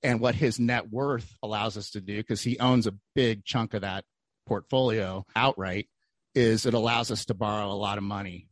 and 0.03 0.19
what 0.19 0.36
his 0.36 0.60
net 0.60 0.89
worth 0.89 1.36
allows 1.41 1.75
us 1.75 1.89
to 1.91 2.01
do, 2.01 2.17
because 2.17 2.41
he 2.41 2.60
owns 2.60 2.86
a 2.86 2.93
big 3.15 3.43
chunk 3.43 3.74
of 3.74 3.81
that 3.81 4.05
portfolio 4.46 5.25
outright, 5.36 5.88
is 6.38 6.65
it 6.65 6.74
allows 6.74 7.10
us 7.12 7.25
to 7.25 7.34
borrow 7.34 7.72
a 7.72 7.74
lot 7.74 7.98
of 7.98 8.03
money. 8.03 8.48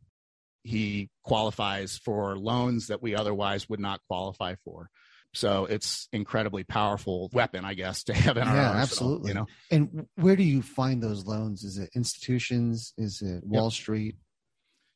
He 0.64 1.08
qualifies 1.22 1.96
for 1.96 2.36
loans 2.36 2.88
that 2.88 3.00
we 3.00 3.14
otherwise 3.14 3.68
would 3.68 3.78
not 3.78 4.00
qualify 4.08 4.56
for. 4.64 4.90
So 5.32 5.66
it's 5.66 6.08
incredibly 6.12 6.64
powerful 6.64 7.30
weapon, 7.32 7.64
I 7.64 7.74
guess, 7.74 8.04
to 8.04 8.14
have 8.14 8.36
in 8.36 8.48
our 8.48 8.56
yeah, 8.56 8.62
arsenal, 8.62 8.82
absolutely. 8.82 9.28
You 9.28 9.34
know, 9.34 9.46
And 9.70 10.06
where 10.16 10.34
do 10.34 10.42
you 10.42 10.62
find 10.62 11.02
those 11.02 11.26
loans? 11.26 11.62
Is 11.62 11.78
it 11.78 11.90
institutions? 11.94 12.92
Is 12.98 13.22
it 13.22 13.44
Wall 13.44 13.70
Street? 13.70 14.16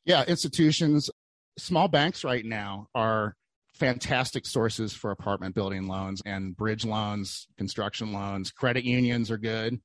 yeah, 0.03 0.23
institutions, 0.27 1.09
small 1.57 1.87
banks 1.87 2.23
right 2.23 2.43
now 2.43 2.87
are 2.95 3.35
fantastic 3.75 4.45
sources 4.45 4.93
for 4.93 5.11
apartment 5.11 5.55
building 5.55 5.87
loans 5.87 6.21
and 6.25 6.57
bridge 6.57 6.85
loans, 6.85 7.47
construction 7.57 8.11
loans. 8.11 8.51
Credit 8.51 8.83
unions 8.83 9.31
are 9.31 9.37
good. 9.37 9.79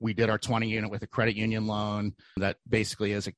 We 0.00 0.14
did 0.14 0.30
our 0.30 0.38
20 0.38 0.68
unit 0.68 0.90
with 0.90 1.02
a 1.02 1.06
credit 1.06 1.36
union 1.36 1.66
loan 1.66 2.14
that 2.36 2.56
basically 2.68 3.12
is 3.12 3.26
a, 3.28 3.32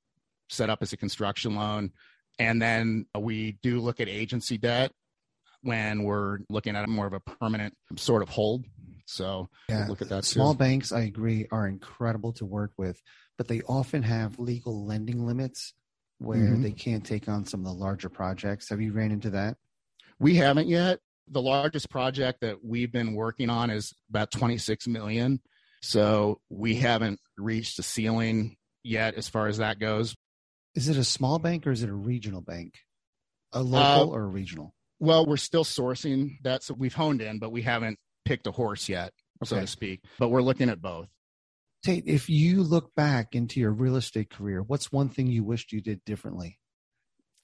set 0.48 0.70
up 0.70 0.82
as 0.82 0.92
a 0.92 0.96
construction 0.96 1.54
loan. 1.54 1.92
And 2.38 2.60
then 2.60 3.06
we 3.18 3.58
do 3.62 3.80
look 3.80 4.00
at 4.00 4.08
agency 4.08 4.58
debt 4.58 4.92
when 5.62 6.02
we're 6.04 6.38
looking 6.48 6.74
at 6.76 6.88
more 6.88 7.06
of 7.06 7.12
a 7.12 7.20
permanent 7.20 7.74
sort 7.96 8.22
of 8.22 8.28
hold. 8.28 8.64
So 9.06 9.48
Yeah, 9.68 9.86
look 9.88 10.02
at 10.02 10.08
that 10.08 10.22
too. 10.24 10.30
Small 10.34 10.54
banks, 10.54 10.92
I 10.92 11.00
agree, 11.02 11.46
are 11.50 11.66
incredible 11.66 12.32
to 12.34 12.46
work 12.46 12.72
with, 12.78 13.00
but 13.36 13.48
they 13.48 13.60
often 13.62 14.02
have 14.02 14.38
legal 14.38 14.86
lending 14.86 15.26
limits 15.26 15.74
where 16.18 16.38
Mhm. 16.56 16.62
they 16.62 16.72
can't 16.72 17.04
take 17.04 17.28
on 17.28 17.44
some 17.44 17.60
of 17.60 17.66
the 17.66 17.72
larger 17.72 18.08
projects. 18.08 18.68
Have 18.68 18.80
you 18.80 18.92
ran 18.92 19.10
into 19.10 19.30
that? 19.30 19.56
We 20.18 20.36
haven't 20.36 20.68
yet. 20.68 21.00
The 21.28 21.42
largest 21.42 21.90
project 21.90 22.40
that 22.40 22.64
we've 22.64 22.92
been 22.92 23.14
working 23.14 23.50
on 23.50 23.70
is 23.70 23.94
about 24.10 24.30
26 24.30 24.86
million. 24.86 25.40
So 25.82 26.40
we 26.50 26.76
haven't 26.76 27.20
reached 27.36 27.76
the 27.76 27.82
ceiling 27.82 28.56
yet 28.82 29.14
as 29.14 29.28
far 29.28 29.46
as 29.46 29.58
that 29.58 29.78
goes. 29.78 30.14
Is 30.74 30.88
it 30.88 30.96
a 30.96 31.04
small 31.04 31.38
bank 31.38 31.66
or 31.66 31.70
is 31.72 31.82
it 31.82 31.88
a 31.88 31.94
regional 31.94 32.40
bank? 32.40 32.74
A 33.52 33.58
Uh, 33.58 33.62
local 33.62 34.14
or 34.14 34.22
a 34.22 34.26
regional? 34.28 34.74
Well, 34.98 35.26
we're 35.26 35.38
still 35.38 35.64
sourcing 35.64 36.36
that. 36.42 36.62
So 36.62 36.74
we've 36.74 36.94
honed 36.94 37.22
in, 37.22 37.38
but 37.38 37.50
we 37.50 37.62
haven't 37.62 37.98
picked 38.24 38.46
a 38.46 38.52
horse 38.52 38.88
yet, 38.88 39.12
so 39.44 39.56
Okay. 39.56 39.64
to 39.64 39.66
speak. 39.66 40.04
But 40.18 40.28
we're 40.28 40.42
looking 40.42 40.68
at 40.68 40.80
both. 40.80 41.08
Tate, 41.82 42.06
if 42.06 42.28
you 42.28 42.62
look 42.62 42.94
back 42.94 43.34
into 43.34 43.58
your 43.58 43.72
real 43.72 43.96
estate 43.96 44.28
career, 44.30 44.62
what's 44.62 44.92
one 44.92 45.08
thing 45.08 45.26
you 45.28 45.42
wished 45.42 45.72
you 45.72 45.80
did 45.80 46.04
differently? 46.04 46.58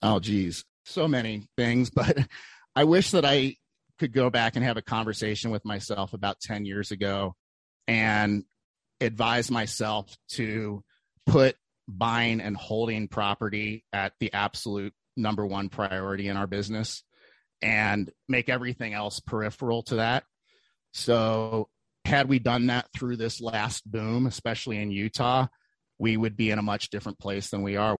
Oh, 0.02 0.20
geez. 0.20 0.62
So 0.84 1.08
many 1.08 1.48
things, 1.56 1.88
but 1.94 2.18
I 2.76 2.84
wish 2.84 3.12
that 3.12 3.24
I 3.24 3.56
could 3.98 4.12
go 4.12 4.28
back 4.28 4.54
and 4.56 4.64
have 4.64 4.76
a 4.76 4.82
conversation 4.82 5.50
with 5.50 5.64
myself 5.64 6.12
about 6.12 6.38
10 6.40 6.66
years 6.66 6.90
ago 6.90 7.34
and 7.86 8.44
advise 9.00 9.50
myself 9.50 10.16
to 10.28 10.82
put 11.26 11.56
buying 11.88 12.40
and 12.40 12.56
holding 12.56 13.08
property 13.08 13.84
at 13.92 14.12
the 14.20 14.32
absolute 14.32 14.94
number 15.16 15.46
one 15.46 15.68
priority 15.68 16.28
in 16.28 16.36
our 16.36 16.46
business 16.46 17.02
and 17.62 18.10
make 18.28 18.48
everything 18.48 18.92
else 18.92 19.20
peripheral 19.20 19.82
to 19.84 19.96
that. 19.96 20.24
So, 20.92 21.68
had 22.04 22.28
we 22.28 22.38
done 22.38 22.66
that 22.68 22.86
through 22.92 23.16
this 23.16 23.40
last 23.40 23.90
boom, 23.90 24.26
especially 24.26 24.78
in 24.78 24.92
Utah, 24.92 25.48
we 25.98 26.16
would 26.16 26.36
be 26.36 26.50
in 26.50 26.58
a 26.58 26.62
much 26.62 26.90
different 26.90 27.18
place 27.18 27.50
than 27.50 27.62
we 27.62 27.76
are 27.76 27.96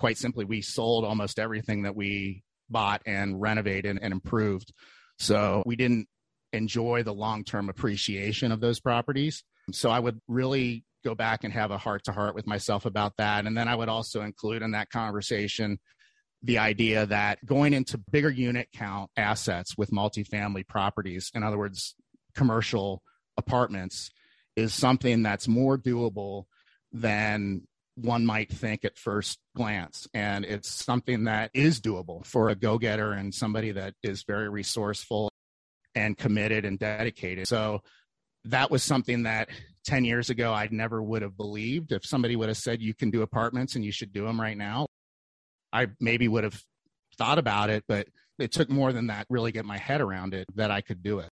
quite 0.00 0.16
simply, 0.16 0.44
we 0.46 0.62
sold 0.62 1.04
almost 1.04 1.38
everything 1.38 1.82
that 1.82 1.94
we 1.94 2.42
bought 2.70 3.02
and 3.04 3.40
renovated 3.40 3.98
and 4.00 4.12
improved. 4.12 4.72
So 5.18 5.62
we 5.66 5.76
didn't 5.76 6.08
enjoy 6.52 7.02
the 7.02 7.14
long 7.14 7.44
term 7.44 7.68
appreciation 7.68 8.52
of 8.52 8.60
those 8.60 8.80
properties. 8.80 9.44
So 9.72 9.90
I 9.90 9.98
would 9.98 10.20
really 10.28 10.84
go 11.04 11.14
back 11.14 11.44
and 11.44 11.52
have 11.52 11.70
a 11.70 11.78
heart 11.78 12.04
to 12.04 12.12
heart 12.12 12.34
with 12.34 12.46
myself 12.46 12.84
about 12.84 13.14
that. 13.18 13.46
And 13.46 13.56
then 13.56 13.68
I 13.68 13.74
would 13.74 13.88
also 13.88 14.22
include 14.22 14.62
in 14.62 14.72
that 14.72 14.90
conversation 14.90 15.78
the 16.42 16.58
idea 16.58 17.06
that 17.06 17.44
going 17.44 17.72
into 17.72 17.98
bigger 18.10 18.30
unit 18.30 18.68
count 18.74 19.10
assets 19.16 19.76
with 19.76 19.90
multifamily 19.90 20.66
properties, 20.66 21.30
in 21.34 21.42
other 21.42 21.58
words, 21.58 21.94
commercial 22.34 23.02
apartments, 23.36 24.10
is 24.56 24.74
something 24.74 25.22
that's 25.22 25.48
more 25.48 25.78
doable 25.78 26.44
than 26.92 27.62
one 27.94 28.24
might 28.24 28.50
think 28.50 28.84
at 28.84 28.96
first 28.96 29.38
glance. 29.54 30.08
And 30.14 30.44
it's 30.44 30.68
something 30.68 31.24
that 31.24 31.50
is 31.52 31.80
doable 31.80 32.24
for 32.24 32.48
a 32.48 32.54
go 32.54 32.78
getter 32.78 33.12
and 33.12 33.34
somebody 33.34 33.72
that 33.72 33.94
is 34.02 34.24
very 34.24 34.48
resourceful 34.48 35.29
and 35.94 36.16
committed 36.16 36.64
and 36.64 36.78
dedicated. 36.78 37.48
So 37.48 37.82
that 38.44 38.70
was 38.70 38.82
something 38.82 39.24
that 39.24 39.48
10 39.86 40.04
years 40.04 40.30
ago 40.30 40.52
I 40.52 40.68
never 40.70 41.02
would 41.02 41.22
have 41.22 41.36
believed. 41.36 41.92
If 41.92 42.04
somebody 42.04 42.36
would 42.36 42.48
have 42.48 42.58
said 42.58 42.80
you 42.80 42.94
can 42.94 43.10
do 43.10 43.22
apartments 43.22 43.74
and 43.74 43.84
you 43.84 43.92
should 43.92 44.12
do 44.12 44.24
them 44.26 44.40
right 44.40 44.56
now, 44.56 44.86
I 45.72 45.88
maybe 46.00 46.28
would 46.28 46.44
have 46.44 46.60
thought 47.16 47.38
about 47.38 47.70
it, 47.70 47.84
but 47.86 48.08
it 48.38 48.52
took 48.52 48.70
more 48.70 48.92
than 48.92 49.08
that 49.08 49.26
really 49.28 49.52
get 49.52 49.64
my 49.64 49.78
head 49.78 50.00
around 50.00 50.34
it 50.34 50.46
that 50.54 50.70
I 50.70 50.80
could 50.80 51.02
do 51.02 51.18
it. 51.18 51.28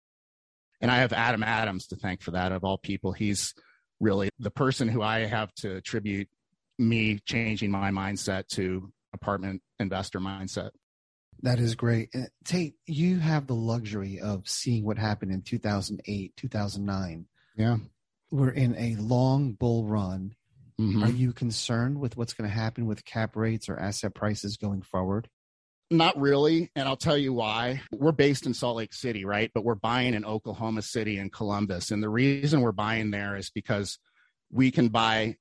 And 0.82 0.92
I 0.92 0.98
have 0.98 1.14
Adam 1.14 1.44
Adams 1.44 1.88
to 1.88 1.96
thank 1.96 2.22
for 2.22 2.32
that 2.32 2.52
of 2.52 2.64
all 2.64 2.78
people. 2.78 3.14
He's 3.14 3.54
really 4.00 4.30
the 4.38 4.52
person 4.52 4.88
who 4.88 5.02
I 5.02 5.26
have 5.26 5.52
to 5.56 5.78
attribute 5.78 6.28
me 6.78 7.20
changing 7.26 7.72
my 7.72 7.90
mindset 7.90 8.48
to 8.50 8.92
apartment 9.14 9.62
investor 9.80 10.20
mindset. 10.20 10.70
That 11.44 11.60
is 11.60 11.76
great. 11.76 12.10
Uh, 12.16 12.26
Tate, 12.44 12.76
you 12.86 13.20
have 13.20 13.48
the 13.48 13.56
luxury 13.56 14.20
of 14.20 14.48
seeing 14.48 14.86
what 14.86 14.98
happened 14.98 15.32
in 15.32 15.42
2008, 15.42 16.36
2009. 16.36 17.26
Yeah. 17.56 17.78
We're 18.32 18.50
in 18.50 18.76
a 18.76 18.96
long 18.96 19.54
bull 19.54 19.86
run. 19.86 20.36
Mm-hmm. 20.80 21.04
Are 21.04 21.10
you 21.10 21.34
concerned 21.34 22.00
with 22.00 22.18
what's 22.18 22.34
going 22.34 22.50
to 22.50 22.56
happen 22.56 22.86
with 22.86 23.06
cap 23.06 23.36
rates 23.36 23.70
or 23.70 23.80
asset 23.80 24.14
prices 24.14 24.58
going 24.58 24.82
forward? 24.82 25.28
Not 25.90 26.20
really. 26.20 26.70
And 26.76 26.88
I'll 26.88 26.98
tell 26.98 27.18
you 27.18 27.34
why. 27.34 27.82
We're 27.92 28.12
based 28.12 28.46
in 28.46 28.54
Salt 28.54 28.78
Lake 28.78 28.94
City, 28.94 29.24
right? 29.24 29.50
But 29.54 29.64
we're 29.64 29.76
buying 29.76 30.14
in 30.14 30.26
Oklahoma 30.26 30.82
City 30.82 31.18
and 31.18 31.32
Columbus. 31.32 31.92
And 31.92 32.04
the 32.04 32.10
reason 32.10 32.62
we're 32.62 32.74
buying 32.74 33.12
there 33.12 33.38
is 33.38 33.50
because 33.50 33.98
we 34.52 34.70
can 34.72 34.90
buy 34.90 35.38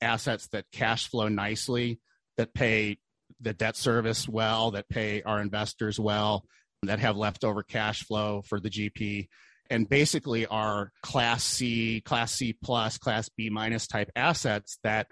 assets 0.00 0.48
that 0.48 0.64
cash 0.72 1.08
flow 1.08 1.28
nicely, 1.28 2.00
that 2.36 2.54
pay 2.54 2.98
the 3.40 3.52
debt 3.52 3.76
service 3.76 4.28
well, 4.28 4.72
that 4.72 4.88
pay 4.88 5.22
our 5.22 5.40
investors 5.40 5.98
well, 5.98 6.44
that 6.82 6.98
have 6.98 7.16
leftover 7.16 7.62
cash 7.62 8.04
flow 8.04 8.42
for 8.46 8.60
the 8.60 8.70
GP, 8.70 9.28
and 9.68 9.88
basically 9.88 10.46
are 10.46 10.92
class 11.02 11.44
C, 11.44 12.00
class 12.00 12.32
C 12.32 12.56
plus, 12.62 12.98
class 12.98 13.28
B 13.28 13.50
minus 13.50 13.86
type 13.86 14.10
assets 14.16 14.78
that 14.82 15.06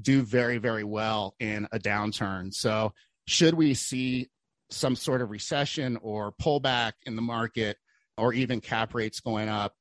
do 0.00 0.22
very, 0.22 0.58
very 0.58 0.84
well 0.84 1.34
in 1.38 1.68
a 1.72 1.78
downturn. 1.78 2.52
So, 2.52 2.92
should 3.26 3.54
we 3.54 3.74
see 3.74 4.28
some 4.72 4.96
sort 4.96 5.22
of 5.22 5.30
recession 5.30 5.98
or 6.02 6.32
pullback 6.32 6.92
in 7.04 7.16
the 7.16 7.22
market 7.22 7.76
or 8.16 8.32
even 8.32 8.60
cap 8.60 8.94
rates 8.94 9.20
going 9.20 9.48
up, 9.48 9.74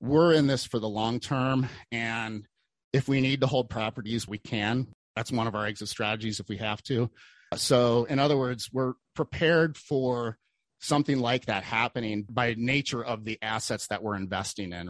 we're 0.00 0.32
in 0.32 0.46
this 0.46 0.64
for 0.64 0.78
the 0.78 0.88
long 0.88 1.20
term. 1.20 1.68
And 1.90 2.46
if 2.92 3.08
we 3.08 3.20
need 3.20 3.40
to 3.40 3.46
hold 3.46 3.68
properties, 3.68 4.26
we 4.26 4.38
can. 4.38 4.88
That's 5.14 5.32
one 5.32 5.46
of 5.46 5.54
our 5.54 5.66
exit 5.66 5.88
strategies 5.88 6.40
if 6.40 6.48
we 6.48 6.58
have 6.58 6.82
to. 6.84 7.10
So, 7.56 8.04
in 8.04 8.18
other 8.18 8.36
words, 8.36 8.68
we're 8.72 8.94
prepared 9.14 9.76
for 9.76 10.38
something 10.80 11.18
like 11.18 11.46
that 11.46 11.64
happening 11.64 12.26
by 12.28 12.54
nature 12.56 13.04
of 13.04 13.24
the 13.24 13.38
assets 13.42 13.88
that 13.88 14.02
we're 14.02 14.16
investing 14.16 14.72
in. 14.72 14.88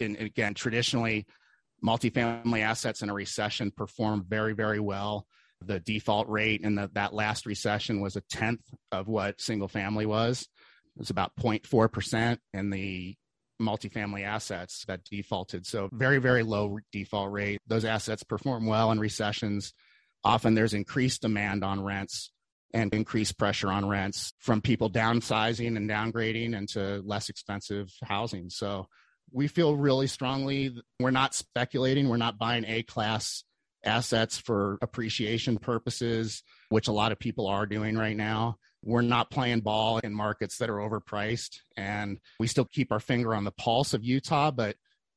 And 0.00 0.16
again, 0.16 0.54
traditionally, 0.54 1.26
multifamily 1.84 2.62
assets 2.62 3.02
in 3.02 3.10
a 3.10 3.14
recession 3.14 3.70
perform 3.70 4.24
very, 4.28 4.54
very 4.54 4.80
well. 4.80 5.26
The 5.64 5.80
default 5.80 6.28
rate 6.28 6.62
in 6.62 6.74
the, 6.74 6.90
that 6.94 7.14
last 7.14 7.46
recession 7.46 8.00
was 8.00 8.16
a 8.16 8.22
tenth 8.22 8.62
of 8.90 9.06
what 9.06 9.40
single 9.40 9.68
family 9.68 10.06
was. 10.06 10.42
It 10.42 10.98
was 10.98 11.10
about 11.10 11.32
0.4%, 11.38 12.38
in 12.52 12.70
the 12.70 13.14
multifamily 13.60 14.24
assets 14.24 14.84
that 14.86 15.04
defaulted. 15.04 15.66
So 15.66 15.88
very, 15.92 16.18
very 16.18 16.42
low 16.42 16.78
default 16.92 17.30
rate. 17.30 17.60
Those 17.66 17.84
assets 17.84 18.22
perform 18.22 18.66
well 18.66 18.90
in 18.90 18.98
recessions. 18.98 19.72
Often 20.24 20.54
there's 20.54 20.74
increased 20.74 21.22
demand 21.22 21.62
on 21.62 21.82
rents 21.82 22.30
and 22.72 22.92
increased 22.92 23.38
pressure 23.38 23.68
on 23.68 23.86
rents 23.86 24.32
from 24.40 24.60
people 24.60 24.90
downsizing 24.90 25.76
and 25.76 25.88
downgrading 25.88 26.56
into 26.56 27.00
less 27.04 27.28
expensive 27.28 27.92
housing. 28.02 28.50
So 28.50 28.88
we 29.32 29.48
feel 29.48 29.76
really 29.76 30.06
strongly 30.06 30.74
we're 30.98 31.10
not 31.10 31.34
speculating, 31.34 32.08
we're 32.08 32.16
not 32.16 32.38
buying 32.38 32.64
A 32.66 32.82
class 32.82 33.44
assets 33.84 34.38
for 34.38 34.78
appreciation 34.82 35.58
purposes, 35.58 36.42
which 36.68 36.88
a 36.88 36.92
lot 36.92 37.12
of 37.12 37.18
people 37.18 37.46
are 37.46 37.66
doing 37.66 37.96
right 37.96 38.16
now. 38.16 38.56
We're 38.82 39.02
not 39.02 39.30
playing 39.30 39.60
ball 39.60 39.98
in 39.98 40.12
markets 40.14 40.58
that 40.58 40.70
are 40.70 40.76
overpriced. 40.76 41.58
And 41.76 42.18
we 42.38 42.46
still 42.46 42.66
keep 42.66 42.92
our 42.92 43.00
finger 43.00 43.34
on 43.34 43.44
the 43.44 43.50
pulse 43.50 43.94
of 43.94 44.04
Utah, 44.04 44.50
but 44.50 44.76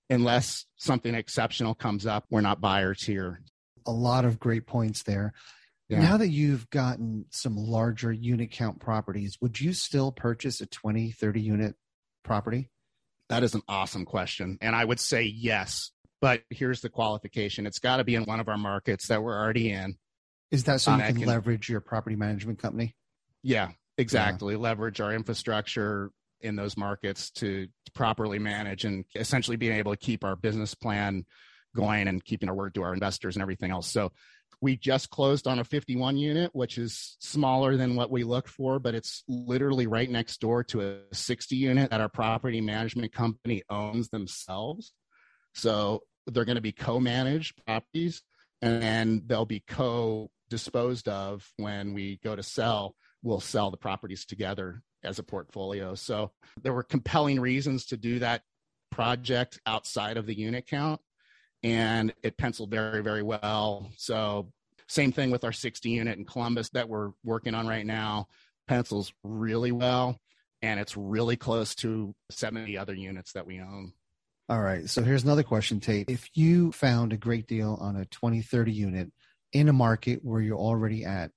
unless 0.10 0.66
something 0.78 1.16
exceptional 1.16 1.76
comes 1.76 2.06
up, 2.06 2.26
we're 2.30 2.42
not 2.42 2.62
buyers 2.62 3.04
here. 3.04 3.42
A 3.88 3.92
lot 3.92 4.26
of 4.26 4.40
great 4.40 4.68
points 4.68 5.04
there. 5.04 5.34
Yeah. 5.90 6.02
Now 6.02 6.18
that 6.18 6.30
you've 6.30 6.70
gotten 6.70 7.26
some 7.32 7.56
larger 7.56 8.12
unit 8.12 8.52
count 8.52 8.80
properties, 8.80 9.38
would 9.42 9.60
you 9.60 9.72
still 9.72 10.12
purchase 10.12 10.60
a 10.60 10.66
20, 10.66 11.12
30 11.12 11.42
unit 11.42 11.76
property? 12.24 12.70
That 13.30 13.44
is 13.44 13.56
an 13.56 13.62
awesome 13.68 14.06
question. 14.06 14.58
And 14.62 14.76
I 14.76 14.84
would 14.84 15.00
say 15.00 15.24
yes. 15.24 15.92
But 16.20 16.42
here's 16.50 16.82
the 16.82 16.90
qualification 16.90 17.68
it's 17.68 17.80
got 17.80 17.98
to 17.98 18.04
be 18.04 18.16
in 18.16 18.24
one 18.24 18.40
of 18.40 18.50
our 18.50 18.58
markets 18.58 19.08
that 19.08 19.22
we're 19.22 19.38
already 19.38 19.72
in. 19.72 19.96
Is 20.52 20.64
that 20.66 20.82
so 20.82 20.96
you 20.96 21.02
uh, 21.02 21.08
can, 21.08 21.18
can 21.18 21.26
leverage 21.28 21.70
your 21.70 21.82
property 21.82 22.16
management 22.16 22.60
company? 22.60 22.96
Yeah, 23.44 23.70
exactly. 23.98 24.56
Yeah. 24.56 24.60
Leverage 24.60 25.00
our 25.00 25.14
infrastructure 25.14 26.12
in 26.42 26.56
those 26.56 26.76
markets 26.76 27.32
to, 27.32 27.68
to 27.86 27.92
properly 27.94 28.40
manage 28.40 28.84
and 28.86 29.06
essentially 29.16 29.58
being 29.58 29.74
able 29.74 29.92
to 29.92 29.98
keep 29.98 30.24
our 30.24 30.36
business 30.36 30.74
plan 30.74 31.26
going 31.78 32.08
and 32.08 32.24
keeping 32.24 32.50
our 32.50 32.56
word 32.56 32.74
to 32.76 32.84
our 32.84 32.94
investors 32.94 33.36
and 33.36 33.42
everything 33.42 33.72
else. 33.72 33.88
So 33.88 34.12
we 34.62 34.76
just 34.76 35.10
closed 35.10 35.48
on 35.48 35.60
a 35.60 35.64
51 35.64 36.18
unit, 36.18 36.50
which 36.54 36.78
is 36.78 37.16
smaller 37.20 37.78
than 37.78 37.96
what 37.96 38.12
we 38.12 38.24
look 38.24 38.48
for, 38.48 38.80
but 38.80 38.96
it's 38.96 39.24
literally 39.28 39.88
right 39.88 40.10
next 40.10 40.42
door 40.42 40.64
to 40.66 40.82
a 40.82 40.98
60 41.14 41.56
unit 41.56 41.92
that 41.92 42.02
our 42.02 42.10
property 42.10 42.60
management 42.60 43.14
company 43.14 43.62
owns 43.70 44.10
themselves. 44.10 44.94
So 45.54 46.02
they're 46.26 46.46
going 46.46 46.56
to 46.56 46.62
be 46.62 46.72
co 46.74 47.00
managed 47.00 47.64
properties 47.66 48.24
and 48.62 49.22
they'll 49.28 49.46
be 49.46 49.64
co 49.66 50.30
disposed 50.50 51.08
of 51.08 51.48
when 51.58 51.94
we 51.94 52.20
go 52.24 52.36
to 52.36 52.44
sell 52.44 52.96
we'll 53.24 53.40
sell 53.40 53.72
the 53.72 53.78
properties 53.78 54.26
together 54.26 54.82
as 55.04 55.20
a 55.20 55.24
portfolio. 55.24 55.96
So 55.96 56.32
there 56.62 56.74
were 56.74 56.84
compelling 56.84 57.40
reasons 57.40 57.88
to 57.88 57.98
do 57.98 58.20
that 58.20 58.42
project 58.92 59.60
outside 59.66 60.18
of 60.18 60.26
the 60.26 60.38
unit 60.38 60.66
count 60.68 61.02
and 61.68 62.14
it 62.24 62.38
penciled 62.38 62.72
very 62.72 63.02
very 63.02 63.24
well. 63.24 63.90
So 63.98 64.52
same 64.88 65.12
thing 65.12 65.32
with 65.32 65.44
our 65.44 65.52
60 65.52 65.90
unit 65.90 66.18
in 66.18 66.26
Columbus 66.26 66.70
that 66.70 66.88
we're 66.88 67.12
working 67.24 67.54
on 67.54 67.68
right 67.68 67.86
now 67.86 68.28
pencils 68.68 69.14
really 69.24 69.72
well 69.72 70.20
and 70.62 70.80
it's 70.80 70.98
really 70.98 71.36
close 71.36 71.76
to 71.76 72.14
70 72.32 72.78
other 72.78 72.94
units 72.94 73.34
that 73.34 73.46
we 73.46 73.60
own. 73.60 73.94
All 74.50 74.62
right. 74.62 74.90
So 74.90 75.04
here's 75.04 75.24
another 75.24 75.44
question, 75.44 75.80
Tate. 75.80 76.10
If 76.10 76.30
you 76.34 76.72
found 76.72 77.14
a 77.14 77.18
great 77.18 77.48
deal 77.48 77.78
on 77.82 77.96
a 77.98 78.06
20, 78.06 78.42
30 78.42 78.72
unit 78.72 79.12
in 79.54 79.70
a 79.70 79.74
market 79.74 80.20
where 80.24 80.42
you're 80.42 80.58
already 80.58 81.04
at, 81.04 81.32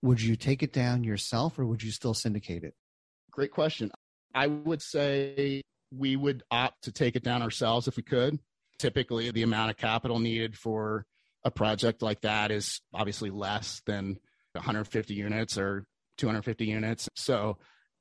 would 0.00 0.20
you 0.20 0.36
take 0.36 0.62
it 0.62 0.72
down 0.72 1.04
yourself 1.04 1.58
or 1.58 1.66
would 1.66 1.82
you 1.82 1.90
still 1.90 2.14
syndicate 2.14 2.64
it? 2.64 2.74
Great 3.30 3.50
question. 3.50 3.90
I 4.34 4.46
would 4.46 4.80
say 4.80 5.62
we 5.94 6.16
would 6.16 6.42
opt 6.50 6.84
to 6.84 6.92
take 6.92 7.16
it 7.16 7.22
down 7.22 7.42
ourselves 7.42 7.88
if 7.88 7.96
we 7.96 8.02
could. 8.02 8.38
Typically, 8.82 9.30
the 9.30 9.42
amount 9.42 9.70
of 9.70 9.76
capital 9.76 10.18
needed 10.18 10.56
for 10.56 11.06
a 11.44 11.50
project 11.50 12.02
like 12.02 12.20
that 12.22 12.50
is 12.50 12.80
obviously 12.92 13.30
less 13.30 13.80
than 13.86 14.18
150 14.52 15.14
units 15.14 15.56
or 15.56 15.86
250 16.18 16.66
units. 16.66 17.08
So, 17.14 17.58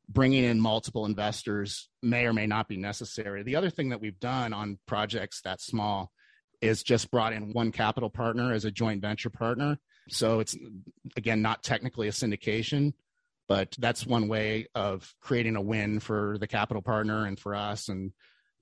bringing 0.09 0.43
in 0.43 0.59
multiple 0.59 1.05
investors 1.05 1.87
may 2.01 2.25
or 2.25 2.33
may 2.33 2.47
not 2.47 2.67
be 2.67 2.77
necessary. 2.77 3.43
The 3.43 3.55
other 3.55 3.69
thing 3.69 3.89
that 3.89 4.01
we've 4.01 4.19
done 4.19 4.53
on 4.53 4.79
projects 4.85 5.41
that 5.43 5.61
small 5.61 6.11
is 6.61 6.83
just 6.83 7.09
brought 7.11 7.33
in 7.33 7.53
one 7.53 7.71
capital 7.71 8.09
partner 8.09 8.51
as 8.53 8.65
a 8.65 8.71
joint 8.71 9.01
venture 9.01 9.29
partner 9.29 9.77
so 10.09 10.39
it's, 10.39 10.57
again, 11.15 11.41
not 11.41 11.63
technically 11.63 12.07
a 12.07 12.11
syndication, 12.11 12.93
but 13.47 13.75
that's 13.79 14.05
one 14.05 14.27
way 14.27 14.67
of 14.75 15.13
creating 15.21 15.55
a 15.55 15.61
win 15.61 15.99
for 15.99 16.37
the 16.39 16.47
capital 16.47 16.81
partner 16.81 17.25
and 17.25 17.39
for 17.39 17.55
us 17.55 17.89
and 17.89 18.11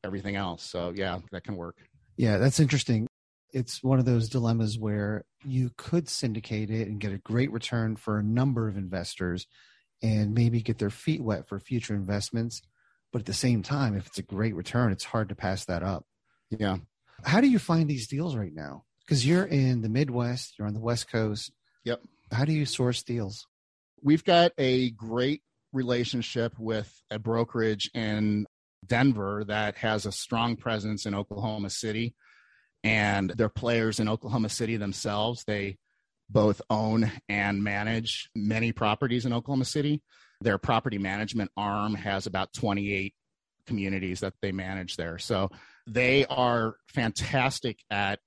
everything 0.04 0.36
else. 0.36 0.64
So, 0.64 0.94
yeah, 0.96 1.20
that 1.32 1.44
can 1.44 1.56
work. 1.56 1.78
Yeah, 2.20 2.38
that's 2.38 2.60
interesting. 2.60 3.08
It's 3.52 3.82
one 3.82 3.98
of 3.98 4.06
those 4.06 4.30
dilemmas 4.30 4.78
where 4.78 5.26
you 5.44 5.72
could 5.76 6.08
syndicate 6.08 6.70
it 6.70 6.88
and 6.88 7.00
get 7.00 7.14
a 7.14 7.18
great 7.18 7.52
return 7.52 7.96
for 7.96 8.20
a 8.20 8.24
number 8.24 8.68
of 8.68 8.78
investors 8.78 9.48
and 10.04 10.36
maybe 10.36 10.62
get 10.62 10.78
their 10.78 10.92
feet 10.92 11.24
wet 11.24 11.48
for 11.48 11.60
future 11.60 11.96
investments. 11.96 12.62
But 13.12 13.22
at 13.22 13.26
the 13.26 13.34
same 13.34 13.64
time, 13.64 13.98
if 13.98 14.06
it's 14.06 14.20
a 14.20 14.24
great 14.24 14.54
return, 14.54 14.92
it's 14.92 15.04
hard 15.04 15.30
to 15.30 15.36
pass 15.36 15.66
that 15.66 15.82
up. 15.82 16.06
Yeah. 16.52 16.78
How 17.24 17.42
do 17.42 17.50
you 17.50 17.58
find 17.58 17.90
these 17.90 18.08
deals 18.08 18.36
right 18.36 18.54
now? 18.54 18.84
because 19.10 19.26
you're 19.26 19.46
in 19.46 19.82
the 19.82 19.90
Midwest, 19.90 20.54
you're 20.58 20.68
on 20.68 20.76
the 20.76 20.80
West 20.80 21.12
Coast. 21.12 21.52
Yep. 21.84 22.02
How 22.32 22.46
do 22.46 22.54
you 22.54 22.68
source 22.68 23.02
deals? 23.02 23.48
We've 24.04 24.24
got 24.24 24.52
a 24.60 24.92
great 24.92 25.42
relationship 25.74 26.54
with 26.60 26.94
a 27.10 27.18
brokerage 27.18 27.90
in 27.96 28.46
Denver 28.86 29.44
that 29.48 29.78
has 29.78 30.06
a 30.06 30.12
strong 30.12 30.56
presence 30.56 31.06
in 31.06 31.16
Oklahoma 31.16 31.70
City. 31.70 32.16
And 32.84 33.30
they're 33.32 33.50
players 33.50 34.00
in 34.00 34.08
Oklahoma 34.08 34.50
City 34.50 34.78
themselves. 34.78 35.44
They 35.46 35.78
both 36.30 36.62
own 36.70 37.12
and 37.28 37.64
manage 37.64 38.30
many 38.36 38.72
properties 38.72 39.26
in 39.26 39.34
Oklahoma 39.34 39.66
City. 39.66 40.02
Their 40.42 40.58
property 40.58 40.98
management 40.98 41.52
arm 41.58 41.96
has 41.96 42.26
about 42.26 42.54
28 42.54 43.14
communities 43.68 44.22
that 44.22 44.34
they 44.42 44.52
manage 44.52 44.96
there. 44.96 45.18
So 45.18 45.50
they 45.86 46.26
are 46.26 46.76
fantastic 46.88 47.80
at 47.90 48.20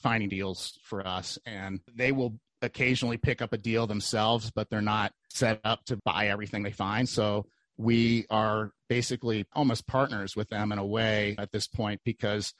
finding 0.00 0.28
deals 0.28 0.78
for 0.84 1.06
us 1.06 1.38
and 1.44 1.80
they 1.94 2.12
will 2.12 2.38
occasionally 2.62 3.16
pick 3.16 3.42
up 3.42 3.52
a 3.52 3.58
deal 3.58 3.86
themselves, 3.86 4.50
but 4.50 4.68
they're 4.70 4.80
not 4.80 5.12
set 5.30 5.60
up 5.64 5.84
to 5.86 5.98
buy 6.04 6.28
everything 6.28 6.62
they 6.62 6.72
find. 6.72 7.08
So 7.08 7.46
we 7.78 8.26
are 8.28 8.72
basically 8.88 9.46
almost 9.54 9.86
partners 9.86 10.36
with 10.36 10.48
them 10.48 10.72
in 10.72 10.78
a 10.78 10.84
way 10.84 11.36
at 11.38 11.52
this 11.52 11.68
point 11.68 12.00
because 12.04 12.52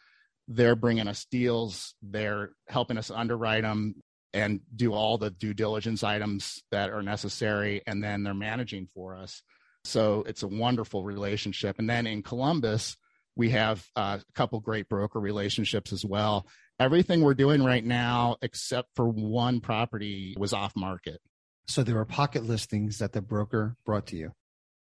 they're 0.46 0.76
bringing 0.76 1.08
us 1.08 1.26
deals, 1.30 1.94
they're 2.00 2.52
helping 2.68 2.96
us 2.96 3.10
underwrite 3.10 3.64
them 3.64 3.96
and 4.32 4.60
do 4.74 4.94
all 4.94 5.18
the 5.18 5.30
due 5.30 5.52
diligence 5.52 6.04
items 6.04 6.62
that 6.70 6.90
are 6.90 7.02
necessary, 7.02 7.82
and 7.86 8.02
then 8.02 8.22
they're 8.22 8.34
managing 8.34 8.86
for 8.94 9.16
us. 9.16 9.42
So 9.84 10.24
it's 10.26 10.42
a 10.42 10.48
wonderful 10.48 11.02
relationship. 11.02 11.78
And 11.78 11.88
then 11.88 12.06
in 12.06 12.22
Columbus, 12.22 12.96
we 13.36 13.50
have 13.50 13.84
a 13.96 14.20
couple 14.34 14.60
great 14.60 14.88
broker 14.88 15.18
relationships 15.18 15.92
as 15.92 16.04
well. 16.04 16.46
Everything 16.78 17.22
we're 17.22 17.34
doing 17.34 17.64
right 17.64 17.84
now, 17.84 18.36
except 18.42 18.90
for 18.94 19.08
one 19.08 19.60
property, 19.60 20.34
was 20.38 20.52
off 20.52 20.76
market. 20.76 21.20
So 21.66 21.82
there 21.82 21.96
were 21.96 22.04
pocket 22.04 22.44
listings 22.44 22.98
that 22.98 23.12
the 23.12 23.22
broker 23.22 23.76
brought 23.84 24.06
to 24.08 24.16
you. 24.16 24.32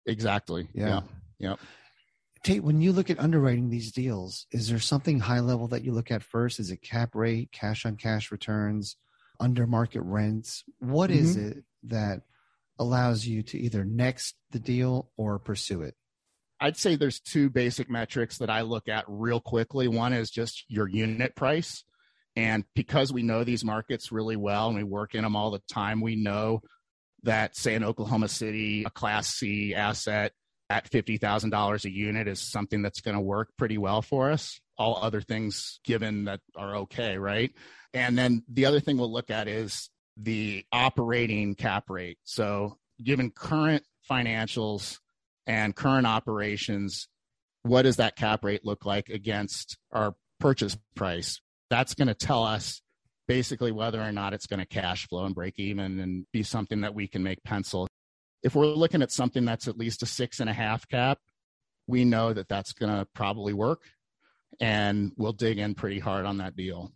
Exactly. 0.07 0.69
Yeah. 0.75 1.01
Yeah. 1.38 1.57
Tate, 2.43 2.65
when 2.65 2.81
you 2.81 2.93
look 2.93 3.09
at 3.09 3.21
underwriting 3.21 3.71
these 3.71 3.93
deals, 3.93 4.47
is 4.51 4.69
there 4.69 4.81
something 4.81 5.21
high 5.21 5.41
level 5.41 5.69
that 5.69 5.85
you 5.85 5.93
look 5.93 6.11
at 6.11 6.25
first? 6.25 6.59
Is 6.59 6.71
it 6.71 6.83
cap 6.83 7.15
rate, 7.15 7.53
cash 7.53 7.87
on 7.87 7.97
cash 7.97 8.33
returns, 8.33 8.97
under 9.38 9.67
market 9.67 10.03
rents? 10.03 10.65
What 10.79 11.11
mm-hmm. 11.11 11.21
is 11.21 11.37
it 11.37 11.65
that 11.85 12.23
allows 12.79 13.27
you 13.27 13.43
to 13.45 13.59
either 13.59 13.85
next 13.85 14.35
the 14.51 14.59
deal 14.59 15.11
or 15.17 15.38
pursue 15.38 15.83
it? 15.83 15.95
I'd 16.61 16.77
say 16.77 16.97
there's 16.97 17.21
two 17.21 17.51
basic 17.51 17.91
metrics 17.91 18.38
that 18.38 18.51
I 18.51 18.62
look 18.62 18.88
at 18.88 19.05
real 19.09 19.41
quickly. 19.41 19.88
One 19.88 20.12
is 20.12 20.31
just 20.31 20.65
your 20.69 20.88
unit 20.88 21.37
price. 21.37 21.85
And 22.35 22.65
because 22.75 23.12
we 23.12 23.23
know 23.23 23.45
these 23.45 23.65
markets 23.65 24.11
really 24.11 24.37
well 24.37 24.69
and 24.69 24.77
we 24.77 24.85
work 24.85 25.15
in 25.15 25.23
them 25.23 25.37
all 25.37 25.51
the 25.51 25.62
time, 25.71 26.01
we 26.01 26.17
know 26.17 26.62
that, 27.25 27.57
say, 27.57 27.75
in 27.75 27.85
Oklahoma 27.85 28.29
City, 28.29 28.85
a 28.85 28.91
Class 28.91 29.29
C 29.29 29.75
asset 29.75 30.33
at 30.71 30.91
$50,000 30.91 31.85
a 31.85 31.91
unit 31.91 32.29
is 32.29 32.41
something 32.41 32.83
that's 32.83 33.01
going 33.01 33.17
to 33.17 33.21
work 33.21 33.51
pretty 33.59 33.79
well 33.79 34.01
for 34.03 34.31
us. 34.31 34.61
All 34.79 34.99
other 35.03 35.21
things 35.21 35.81
given 35.85 36.25
that 36.25 36.41
are 36.57 36.77
okay, 36.77 37.19
right? 37.19 37.53
And 37.93 38.17
then 38.17 38.43
the 38.49 38.67
other 38.67 38.81
thing 38.81 38.97
we'll 38.97 39.13
look 39.13 39.31
at 39.31 39.49
is 39.49 39.91
the 40.17 40.65
operating 40.73 41.55
cap 41.55 41.91
rate. 41.91 42.19
So, 42.25 42.79
given 43.03 43.31
current 43.31 43.85
financials 44.11 44.99
and 45.47 45.77
current 45.77 46.07
operations, 46.07 47.09
what 47.63 47.83
does 47.83 47.97
that 47.97 48.17
cap 48.17 48.45
rate 48.45 48.65
look 48.65 48.85
like 48.85 49.09
against 49.09 49.77
our 49.93 50.15
purchase 50.41 50.77
price? 50.95 51.41
That's 51.71 51.95
going 51.95 52.09
to 52.09 52.15
tell 52.15 52.45
us 52.45 52.83
basically 53.29 53.73
whether 53.73 54.01
or 54.01 54.13
not 54.13 54.35
it's 54.35 54.47
going 54.47 54.61
to 54.61 54.67
cash 54.67 55.09
flow 55.09 55.25
and 55.25 55.35
break 55.35 55.59
even 55.59 56.01
and 56.01 56.27
be 56.33 56.43
something 56.43 56.81
that 56.83 56.95
we 56.95 57.07
can 57.07 57.23
make 57.23 57.43
pencil 57.45 57.89
if 58.43 58.55
we're 58.55 58.67
looking 58.67 59.03
at 59.03 59.13
something 59.13 59.45
that's 59.45 59.69
at 59.69 59.79
least 59.79 60.03
a 60.03 60.07
six 60.07 60.41
and 60.41 60.51
a 60.51 60.53
half 60.53 60.89
cap, 60.89 61.19
we 61.87 62.05
know 62.05 62.33
that 62.33 62.49
that's 62.49 62.73
going 62.73 62.93
to 62.93 63.07
probably 63.15 63.53
work 63.53 63.83
and 64.61 65.13
we'll 65.17 65.33
dig 65.33 65.59
in 65.59 65.75
pretty 65.75 65.99
hard 65.99 66.27
on 66.27 66.39
that 66.39 66.57
deal. 66.57 66.93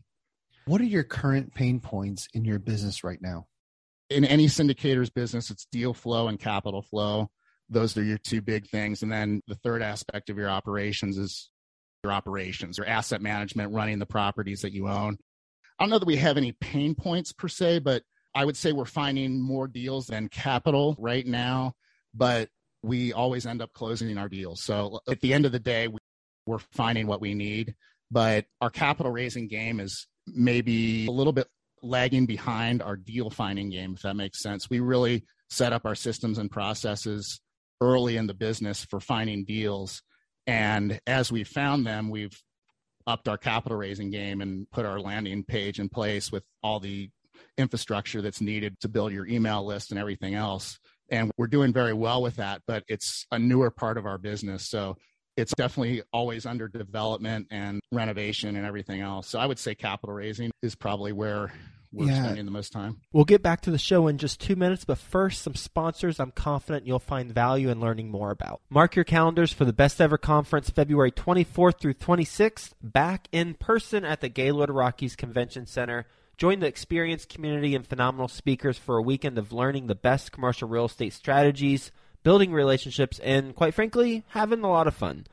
What 0.66 0.80
are 0.80 0.84
your 0.84 1.04
current 1.04 1.54
pain 1.54 1.80
points 1.80 2.28
in 2.34 2.44
your 2.44 2.58
business 2.58 3.04
right 3.04 3.20
now? 3.20 3.46
In 4.10 4.24
any 4.24 4.48
syndicator's 4.48 5.10
business, 5.10 5.50
it's 5.50 5.66
deal 5.66 5.94
flow 5.94 6.28
and 6.28 6.38
capital 6.38 6.82
flow. 6.82 7.30
Those 7.68 7.96
are 7.96 8.02
your 8.02 8.18
two 8.18 8.40
big 8.40 8.68
things. 8.68 9.02
And 9.02 9.10
then 9.10 9.42
the 9.46 9.56
third 9.56 9.82
aspect 9.82 10.30
of 10.30 10.36
your 10.36 10.48
operations 10.48 11.18
is 11.18 11.50
your 12.04 12.12
operations, 12.12 12.78
your 12.78 12.86
asset 12.86 13.20
management, 13.20 13.72
running 13.72 13.98
the 13.98 14.06
properties 14.06 14.62
that 14.62 14.72
you 14.72 14.88
own. 14.88 15.18
I 15.78 15.84
don't 15.84 15.90
know 15.90 15.98
that 15.98 16.06
we 16.06 16.16
have 16.16 16.36
any 16.36 16.52
pain 16.52 16.94
points 16.94 17.32
per 17.32 17.48
se, 17.48 17.80
but 17.80 18.02
I 18.34 18.44
would 18.44 18.56
say 18.56 18.72
we're 18.72 18.84
finding 18.84 19.40
more 19.40 19.68
deals 19.68 20.06
than 20.06 20.28
capital 20.28 20.96
right 20.98 21.26
now, 21.26 21.74
but 22.14 22.48
we 22.82 23.12
always 23.12 23.46
end 23.46 23.62
up 23.62 23.72
closing 23.72 24.16
our 24.18 24.28
deals. 24.28 24.62
So 24.62 25.00
at 25.08 25.20
the 25.20 25.34
end 25.34 25.46
of 25.46 25.52
the 25.52 25.58
day, 25.58 25.88
we're 26.46 26.58
finding 26.58 27.06
what 27.06 27.20
we 27.20 27.34
need, 27.34 27.74
but 28.10 28.46
our 28.60 28.70
capital 28.70 29.10
raising 29.10 29.48
game 29.48 29.80
is 29.80 30.06
maybe 30.26 31.06
a 31.06 31.10
little 31.10 31.32
bit 31.32 31.48
lagging 31.82 32.26
behind 32.26 32.82
our 32.82 32.96
deal 32.96 33.30
finding 33.30 33.70
game, 33.70 33.94
if 33.94 34.02
that 34.02 34.16
makes 34.16 34.42
sense. 34.42 34.70
We 34.70 34.80
really 34.80 35.24
set 35.50 35.72
up 35.72 35.84
our 35.84 35.94
systems 35.94 36.38
and 36.38 36.50
processes 36.50 37.40
early 37.80 38.16
in 38.16 38.26
the 38.26 38.34
business 38.34 38.84
for 38.84 39.00
finding 39.00 39.44
deals. 39.44 40.02
And 40.46 41.00
as 41.06 41.30
we 41.30 41.44
found 41.44 41.86
them, 41.86 42.10
we've 42.10 42.40
upped 43.06 43.28
our 43.28 43.38
capital 43.38 43.78
raising 43.78 44.10
game 44.10 44.40
and 44.40 44.70
put 44.70 44.84
our 44.84 45.00
landing 45.00 45.44
page 45.44 45.78
in 45.78 45.88
place 45.88 46.32
with 46.32 46.42
all 46.62 46.80
the 46.80 47.10
infrastructure 47.58 48.22
that's 48.22 48.40
needed 48.40 48.78
to 48.80 48.88
build 48.88 49.12
your 49.12 49.26
email 49.26 49.64
list 49.64 49.90
and 49.90 50.00
everything 50.00 50.34
else. 50.34 50.78
And 51.10 51.30
we're 51.36 51.46
doing 51.46 51.72
very 51.72 51.92
well 51.92 52.20
with 52.22 52.36
that, 52.36 52.62
but 52.66 52.82
it's 52.88 53.26
a 53.30 53.38
newer 53.38 53.70
part 53.70 53.96
of 53.96 54.06
our 54.06 54.18
business. 54.18 54.68
So 54.68 54.96
it's 55.36 55.54
definitely 55.54 56.02
always 56.12 56.46
under 56.46 56.66
development 56.66 57.46
and 57.50 57.80
renovation 57.92 58.56
and 58.56 58.66
everything 58.66 59.00
else. 59.02 59.28
So 59.28 59.38
I 59.38 59.46
would 59.46 59.58
say 59.58 59.74
capital 59.74 60.14
raising 60.14 60.50
is 60.62 60.74
probably 60.74 61.12
where 61.12 61.52
we're 61.96 62.08
yeah. 62.08 62.24
spending 62.24 62.44
the 62.44 62.50
most 62.50 62.72
time. 62.72 63.00
We'll 63.12 63.24
get 63.24 63.42
back 63.42 63.62
to 63.62 63.70
the 63.70 63.78
show 63.78 64.06
in 64.06 64.18
just 64.18 64.38
two 64.38 64.54
minutes, 64.54 64.84
but 64.84 64.98
first, 64.98 65.42
some 65.42 65.54
sponsors 65.54 66.20
I'm 66.20 66.30
confident 66.30 66.86
you'll 66.86 66.98
find 66.98 67.32
value 67.32 67.70
in 67.70 67.80
learning 67.80 68.10
more 68.10 68.30
about. 68.30 68.60
Mark 68.68 68.94
your 68.94 69.04
calendars 69.04 69.52
for 69.52 69.64
the 69.64 69.72
Best 69.72 70.00
Ever 70.00 70.18
Conference 70.18 70.68
February 70.68 71.10
24th 71.10 71.80
through 71.80 71.94
26th, 71.94 72.72
back 72.82 73.28
in 73.32 73.54
person 73.54 74.04
at 74.04 74.20
the 74.20 74.28
Gaylord 74.28 74.70
Rockies 74.70 75.16
Convention 75.16 75.66
Center. 75.66 76.06
Join 76.36 76.60
the 76.60 76.66
experienced 76.66 77.30
community 77.30 77.74
and 77.74 77.86
phenomenal 77.86 78.28
speakers 78.28 78.76
for 78.76 78.98
a 78.98 79.02
weekend 79.02 79.38
of 79.38 79.52
learning 79.52 79.86
the 79.86 79.94
best 79.94 80.32
commercial 80.32 80.68
real 80.68 80.84
estate 80.84 81.14
strategies, 81.14 81.90
building 82.22 82.52
relationships, 82.52 83.18
and 83.20 83.54
quite 83.54 83.72
frankly, 83.72 84.22
having 84.28 84.62
a 84.62 84.70
lot 84.70 84.86
of 84.86 84.94
fun. 84.94 85.26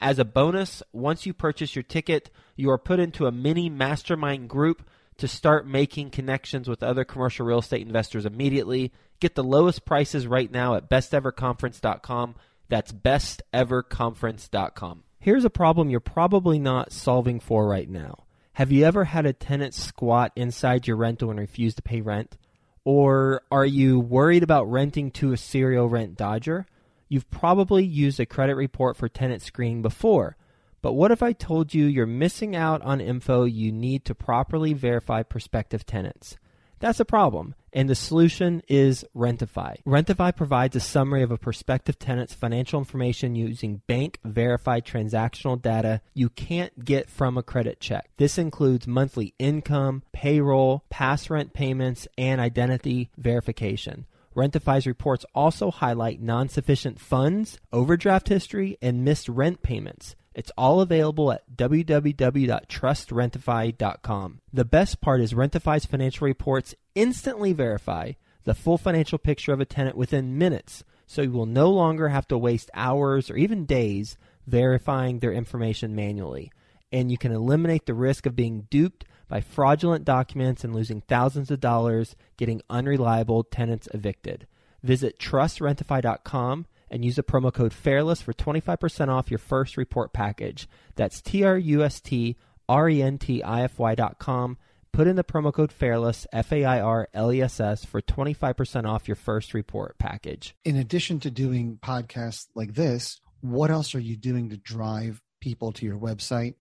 As 0.00 0.18
a 0.18 0.24
bonus, 0.24 0.82
once 0.92 1.26
you 1.26 1.32
purchase 1.32 1.76
your 1.76 1.84
ticket, 1.84 2.30
you 2.56 2.70
are 2.70 2.78
put 2.78 2.98
into 2.98 3.26
a 3.26 3.32
mini 3.32 3.68
mastermind 3.68 4.48
group 4.48 4.88
to 5.18 5.28
start 5.28 5.66
making 5.66 6.10
connections 6.10 6.68
with 6.68 6.82
other 6.82 7.04
commercial 7.04 7.46
real 7.46 7.58
estate 7.58 7.86
investors 7.86 8.24
immediately. 8.24 8.92
Get 9.20 9.34
the 9.34 9.44
lowest 9.44 9.84
prices 9.84 10.26
right 10.26 10.50
now 10.50 10.74
at 10.74 10.88
besteverconference.com. 10.88 12.34
That's 12.68 12.92
besteverconference.com. 12.92 15.02
Here's 15.20 15.44
a 15.44 15.50
problem 15.50 15.90
you're 15.90 16.00
probably 16.00 16.58
not 16.58 16.92
solving 16.92 17.40
for 17.40 17.68
right 17.68 17.88
now. 17.88 18.24
Have 18.52 18.72
you 18.72 18.84
ever 18.84 19.04
had 19.04 19.26
a 19.26 19.32
tenant 19.32 19.74
squat 19.74 20.32
inside 20.34 20.86
your 20.86 20.96
rental 20.96 21.30
and 21.30 21.38
refuse 21.38 21.74
to 21.74 21.82
pay 21.82 22.00
rent? 22.00 22.36
Or 22.84 23.42
are 23.50 23.66
you 23.66 24.00
worried 24.00 24.42
about 24.42 24.70
renting 24.70 25.10
to 25.12 25.32
a 25.32 25.36
serial 25.36 25.88
rent 25.88 26.16
dodger? 26.16 26.66
You've 27.08 27.30
probably 27.30 27.84
used 27.84 28.20
a 28.20 28.26
credit 28.26 28.54
report 28.54 28.96
for 28.96 29.08
tenant 29.08 29.42
screening 29.42 29.82
before. 29.82 30.36
But 30.80 30.92
what 30.92 31.10
if 31.10 31.22
I 31.22 31.32
told 31.32 31.74
you 31.74 31.86
you're 31.86 32.06
missing 32.06 32.54
out 32.54 32.82
on 32.82 33.00
info 33.00 33.44
you 33.44 33.72
need 33.72 34.04
to 34.06 34.14
properly 34.14 34.72
verify 34.72 35.22
prospective 35.22 35.84
tenants? 35.84 36.36
That's 36.80 37.00
a 37.00 37.04
problem, 37.04 37.56
and 37.72 37.88
the 37.88 37.96
solution 37.96 38.62
is 38.68 39.04
Rentify. 39.14 39.82
Rentify 39.84 40.36
provides 40.36 40.76
a 40.76 40.80
summary 40.80 41.22
of 41.22 41.32
a 41.32 41.38
prospective 41.38 41.98
tenant's 41.98 42.34
financial 42.34 42.78
information 42.78 43.34
using 43.34 43.82
bank 43.88 44.20
verified 44.24 44.84
transactional 44.84 45.60
data 45.60 46.00
you 46.14 46.28
can't 46.28 46.84
get 46.84 47.10
from 47.10 47.36
a 47.36 47.42
credit 47.42 47.80
check. 47.80 48.10
This 48.16 48.38
includes 48.38 48.86
monthly 48.86 49.34
income, 49.40 50.04
payroll, 50.12 50.84
past 50.88 51.30
rent 51.30 51.52
payments, 51.52 52.06
and 52.16 52.40
identity 52.40 53.10
verification. 53.16 54.06
Rentify's 54.36 54.86
reports 54.86 55.24
also 55.34 55.72
highlight 55.72 56.20
non 56.20 56.48
sufficient 56.48 57.00
funds, 57.00 57.58
overdraft 57.72 58.28
history, 58.28 58.78
and 58.80 59.04
missed 59.04 59.28
rent 59.28 59.62
payments. 59.62 60.14
It's 60.38 60.52
all 60.56 60.80
available 60.80 61.30
at 61.32 61.42
www.trustrentify.com. 61.56 64.40
The 64.52 64.64
best 64.64 65.00
part 65.00 65.20
is 65.20 65.34
Rentify's 65.34 65.84
financial 65.84 66.26
reports 66.26 66.76
instantly 66.94 67.52
verify 67.52 68.12
the 68.44 68.54
full 68.54 68.78
financial 68.78 69.18
picture 69.18 69.52
of 69.52 69.58
a 69.58 69.64
tenant 69.64 69.96
within 69.96 70.38
minutes, 70.38 70.84
so 71.08 71.22
you 71.22 71.32
will 71.32 71.44
no 71.44 71.70
longer 71.70 72.10
have 72.10 72.28
to 72.28 72.38
waste 72.38 72.70
hours 72.72 73.32
or 73.32 73.36
even 73.36 73.66
days 73.66 74.16
verifying 74.46 75.18
their 75.18 75.32
information 75.32 75.96
manually. 75.96 76.52
And 76.92 77.10
you 77.10 77.18
can 77.18 77.32
eliminate 77.32 77.86
the 77.86 77.94
risk 77.94 78.24
of 78.24 78.36
being 78.36 78.68
duped 78.70 79.06
by 79.26 79.40
fraudulent 79.40 80.04
documents 80.04 80.62
and 80.62 80.72
losing 80.72 81.00
thousands 81.00 81.50
of 81.50 81.58
dollars 81.58 82.14
getting 82.36 82.62
unreliable 82.70 83.42
tenants 83.42 83.88
evicted. 83.92 84.46
Visit 84.84 85.18
trustrentify.com 85.18 86.66
and 86.90 87.04
use 87.04 87.16
the 87.16 87.22
promo 87.22 87.52
code 87.52 87.72
FAIRLESS 87.72 88.22
for 88.22 88.32
25% 88.32 89.08
off 89.08 89.30
your 89.30 89.38
first 89.38 89.76
report 89.76 90.12
package. 90.12 90.68
That's 90.96 91.20
T 91.20 91.44
R 91.44 91.58
U 91.58 91.82
S 91.82 92.00
T 92.00 92.36
R 92.68 92.88
E 92.88 93.02
N 93.02 93.18
T 93.18 93.42
I 93.42 93.62
F 93.62 93.78
Y.com. 93.78 94.58
Put 94.92 95.06
in 95.06 95.16
the 95.16 95.24
promo 95.24 95.52
code 95.52 95.70
FAIRLESS, 95.72 96.26
F 96.32 96.52
A 96.52 96.64
I 96.64 96.80
R 96.80 97.08
L 97.14 97.32
E 97.32 97.42
S 97.42 97.60
S, 97.60 97.84
for 97.84 98.00
25% 98.00 98.84
off 98.86 99.06
your 99.06 99.14
first 99.16 99.54
report 99.54 99.98
package. 99.98 100.54
In 100.64 100.76
addition 100.76 101.20
to 101.20 101.30
doing 101.30 101.78
podcasts 101.82 102.46
like 102.54 102.74
this, 102.74 103.20
what 103.40 103.70
else 103.70 103.94
are 103.94 104.00
you 104.00 104.16
doing 104.16 104.50
to 104.50 104.56
drive 104.56 105.22
people 105.40 105.72
to 105.72 105.86
your 105.86 105.98
website? 105.98 106.54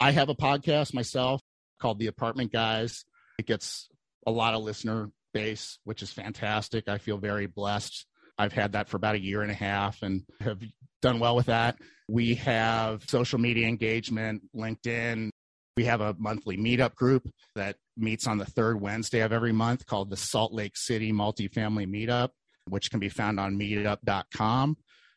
I 0.00 0.12
have 0.12 0.28
a 0.28 0.34
podcast 0.34 0.94
myself 0.94 1.42
called 1.80 1.98
The 1.98 2.06
Apartment 2.06 2.52
Guys. 2.52 3.04
It 3.38 3.46
gets 3.46 3.88
a 4.26 4.30
lot 4.30 4.54
of 4.54 4.62
listener 4.62 5.10
base, 5.32 5.78
which 5.84 6.02
is 6.02 6.12
fantastic. 6.12 6.88
I 6.88 6.98
feel 6.98 7.18
very 7.18 7.46
blessed. 7.46 8.06
I've 8.38 8.52
had 8.52 8.72
that 8.72 8.88
for 8.88 8.96
about 8.96 9.14
a 9.14 9.20
year 9.20 9.42
and 9.42 9.50
a 9.50 9.54
half 9.54 10.02
and 10.02 10.22
have 10.40 10.60
done 11.02 11.18
well 11.20 11.36
with 11.36 11.46
that. 11.46 11.76
We 12.08 12.34
have 12.36 13.04
social 13.08 13.38
media 13.38 13.66
engagement, 13.66 14.42
LinkedIn. 14.54 15.30
We 15.76 15.84
have 15.86 16.00
a 16.00 16.14
monthly 16.18 16.56
meetup 16.56 16.94
group 16.94 17.28
that 17.56 17.76
meets 17.96 18.26
on 18.26 18.38
the 18.38 18.44
third 18.44 18.80
Wednesday 18.80 19.20
of 19.20 19.32
every 19.32 19.52
month 19.52 19.86
called 19.86 20.10
the 20.10 20.16
Salt 20.16 20.52
Lake 20.52 20.76
City 20.76 21.12
Multifamily 21.12 21.86
Meetup, 21.86 22.30
which 22.68 22.90
can 22.90 23.00
be 23.00 23.08
found 23.08 23.40
on 23.40 23.58
meetup.com. 23.58 24.76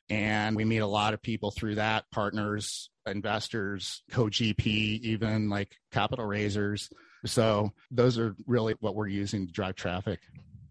And 0.09 0.55
we 0.55 0.63
meet 0.63 0.77
a 0.77 0.87
lot 0.87 1.13
of 1.13 1.21
people 1.21 1.51
through 1.51 1.75
that 1.75 2.05
partners, 2.11 2.89
investors, 3.05 4.03
co 4.11 4.25
GP, 4.25 5.01
even 5.01 5.49
like 5.49 5.75
capital 5.91 6.25
raisers. 6.25 6.89
So 7.25 7.73
those 7.91 8.17
are 8.17 8.35
really 8.45 8.75
what 8.79 8.95
we're 8.95 9.07
using 9.07 9.47
to 9.47 9.51
drive 9.51 9.75
traffic. 9.75 10.19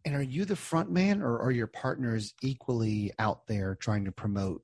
And 0.07 0.15
are 0.15 0.23
you 0.23 0.45
the 0.45 0.55
front 0.55 0.89
man 0.89 1.21
or 1.21 1.41
are 1.41 1.51
your 1.51 1.67
partners 1.67 2.33
equally 2.41 3.13
out 3.19 3.49
there 3.49 3.75
trying 3.75 4.05
to 4.05 4.13
promote? 4.13 4.63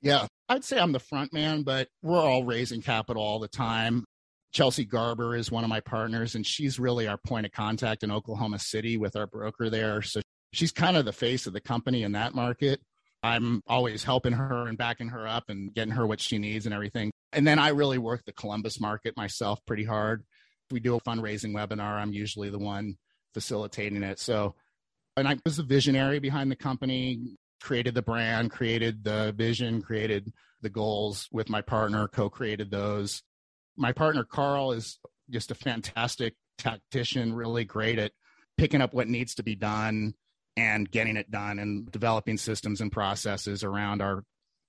Yeah, 0.00 0.28
I'd 0.48 0.64
say 0.64 0.78
I'm 0.78 0.92
the 0.92 1.00
front 1.00 1.32
man, 1.32 1.64
but 1.64 1.88
we're 2.02 2.22
all 2.22 2.44
raising 2.44 2.80
capital 2.80 3.20
all 3.20 3.40
the 3.40 3.48
time. 3.48 4.04
Chelsea 4.52 4.84
Garber 4.84 5.34
is 5.34 5.50
one 5.50 5.64
of 5.64 5.70
my 5.70 5.80
partners, 5.80 6.36
and 6.36 6.46
she's 6.46 6.78
really 6.78 7.08
our 7.08 7.18
point 7.18 7.46
of 7.46 7.52
contact 7.52 8.04
in 8.04 8.12
Oklahoma 8.12 8.60
City 8.60 8.96
with 8.96 9.16
our 9.16 9.26
broker 9.26 9.70
there. 9.70 10.02
So 10.02 10.20
she's 10.52 10.70
kind 10.70 10.96
of 10.96 11.04
the 11.04 11.12
face 11.12 11.48
of 11.48 11.52
the 11.52 11.60
company 11.60 12.04
in 12.04 12.12
that 12.12 12.34
market. 12.34 12.80
I'm 13.24 13.62
always 13.66 14.04
helping 14.04 14.34
her 14.34 14.68
and 14.68 14.78
backing 14.78 15.08
her 15.08 15.26
up 15.26 15.44
and 15.48 15.74
getting 15.74 15.94
her 15.94 16.06
what 16.06 16.20
she 16.20 16.38
needs 16.38 16.64
and 16.66 16.74
everything. 16.74 17.10
And 17.32 17.44
then 17.44 17.58
I 17.58 17.70
really 17.70 17.98
work 17.98 18.24
the 18.24 18.32
Columbus 18.32 18.80
market 18.80 19.16
myself 19.16 19.58
pretty 19.66 19.84
hard. 19.84 20.22
If 20.68 20.74
we 20.74 20.80
do 20.80 20.94
a 20.94 21.00
fundraising 21.00 21.54
webinar, 21.54 22.00
I'm 22.00 22.12
usually 22.12 22.50
the 22.50 22.58
one 22.60 22.94
facilitating 23.34 24.02
it. 24.02 24.18
So, 24.18 24.54
and 25.16 25.28
I 25.28 25.36
was 25.44 25.56
the 25.56 25.62
visionary 25.62 26.18
behind 26.18 26.50
the 26.50 26.56
company, 26.56 27.36
created 27.60 27.94
the 27.94 28.02
brand, 28.02 28.50
created 28.50 29.04
the 29.04 29.34
vision, 29.36 29.82
created 29.82 30.32
the 30.62 30.70
goals 30.70 31.28
with 31.32 31.48
my 31.48 31.60
partner, 31.60 32.08
co 32.08 32.30
created 32.30 32.70
those. 32.70 33.22
My 33.76 33.92
partner, 33.92 34.24
Carl, 34.24 34.72
is 34.72 34.98
just 35.30 35.50
a 35.50 35.54
fantastic 35.54 36.34
tactician, 36.58 37.32
really 37.32 37.64
great 37.64 37.98
at 37.98 38.12
picking 38.58 38.82
up 38.82 38.92
what 38.92 39.08
needs 39.08 39.34
to 39.36 39.42
be 39.42 39.54
done 39.54 40.14
and 40.56 40.90
getting 40.90 41.16
it 41.16 41.30
done 41.30 41.58
and 41.58 41.90
developing 41.90 42.36
systems 42.36 42.80
and 42.80 42.92
processes 42.92 43.64
around 43.64 44.02
our 44.02 44.24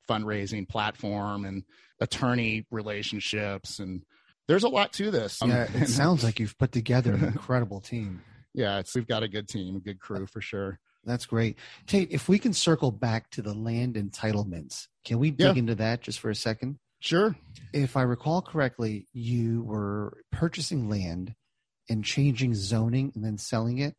fundraising 0.10 0.67
platform 0.67 1.45
and 1.45 1.63
attorney 2.00 2.65
relationships 2.71 3.80
and 3.80 4.04
there's 4.47 4.63
a 4.63 4.69
lot 4.69 4.91
to 4.93 5.12
this. 5.12 5.39
Yeah, 5.45 5.67
it 5.74 5.88
sounds 5.89 6.24
like 6.24 6.39
you've 6.39 6.58
put 6.58 6.71
together 6.71 7.13
an 7.13 7.24
incredible 7.36 7.80
team. 7.80 8.21
Yeah, 8.53 8.79
it's, 8.79 8.93
we've 8.95 9.07
got 9.07 9.23
a 9.23 9.27
good 9.27 9.47
team, 9.47 9.77
a 9.77 9.79
good 9.79 9.99
crew 9.99 10.25
for 10.27 10.41
sure. 10.41 10.79
That's 11.03 11.25
great. 11.25 11.57
Tate, 11.87 12.11
if 12.11 12.29
we 12.29 12.37
can 12.37 12.53
circle 12.53 12.91
back 12.91 13.29
to 13.31 13.41
the 13.41 13.53
land 13.53 13.95
entitlements, 13.95 14.87
can 15.03 15.19
we 15.19 15.31
dig 15.31 15.55
yeah. 15.55 15.59
into 15.59 15.75
that 15.75 16.01
just 16.01 16.19
for 16.19 16.29
a 16.29 16.35
second? 16.35 16.77
Sure. 16.99 17.35
If 17.73 17.97
I 17.97 18.03
recall 18.03 18.41
correctly, 18.43 19.07
you 19.11 19.63
were 19.63 20.17
purchasing 20.31 20.89
land 20.89 21.33
and 21.89 22.05
changing 22.05 22.53
zoning 22.53 23.11
and 23.15 23.25
then 23.25 23.39
selling 23.39 23.79
it. 23.79 23.95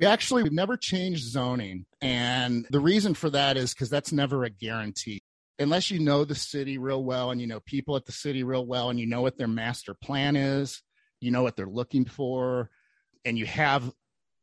We 0.00 0.06
actually 0.06 0.42
we've 0.42 0.52
never 0.52 0.76
changed 0.76 1.22
zoning. 1.22 1.86
And 2.00 2.66
the 2.70 2.80
reason 2.80 3.14
for 3.14 3.30
that 3.30 3.56
is 3.56 3.72
because 3.72 3.88
that's 3.88 4.12
never 4.12 4.42
a 4.42 4.50
guarantee. 4.50 5.22
Unless 5.60 5.92
you 5.92 6.00
know 6.00 6.24
the 6.24 6.34
city 6.34 6.78
real 6.78 7.04
well 7.04 7.30
and 7.30 7.40
you 7.40 7.46
know 7.46 7.60
people 7.60 7.94
at 7.94 8.06
the 8.06 8.12
city 8.12 8.42
real 8.42 8.66
well 8.66 8.90
and 8.90 8.98
you 8.98 9.06
know 9.06 9.20
what 9.20 9.38
their 9.38 9.46
master 9.46 9.94
plan 9.94 10.34
is, 10.34 10.82
you 11.20 11.30
know 11.30 11.44
what 11.44 11.54
they're 11.54 11.66
looking 11.66 12.04
for, 12.04 12.68
and 13.24 13.38
you 13.38 13.46
have 13.46 13.92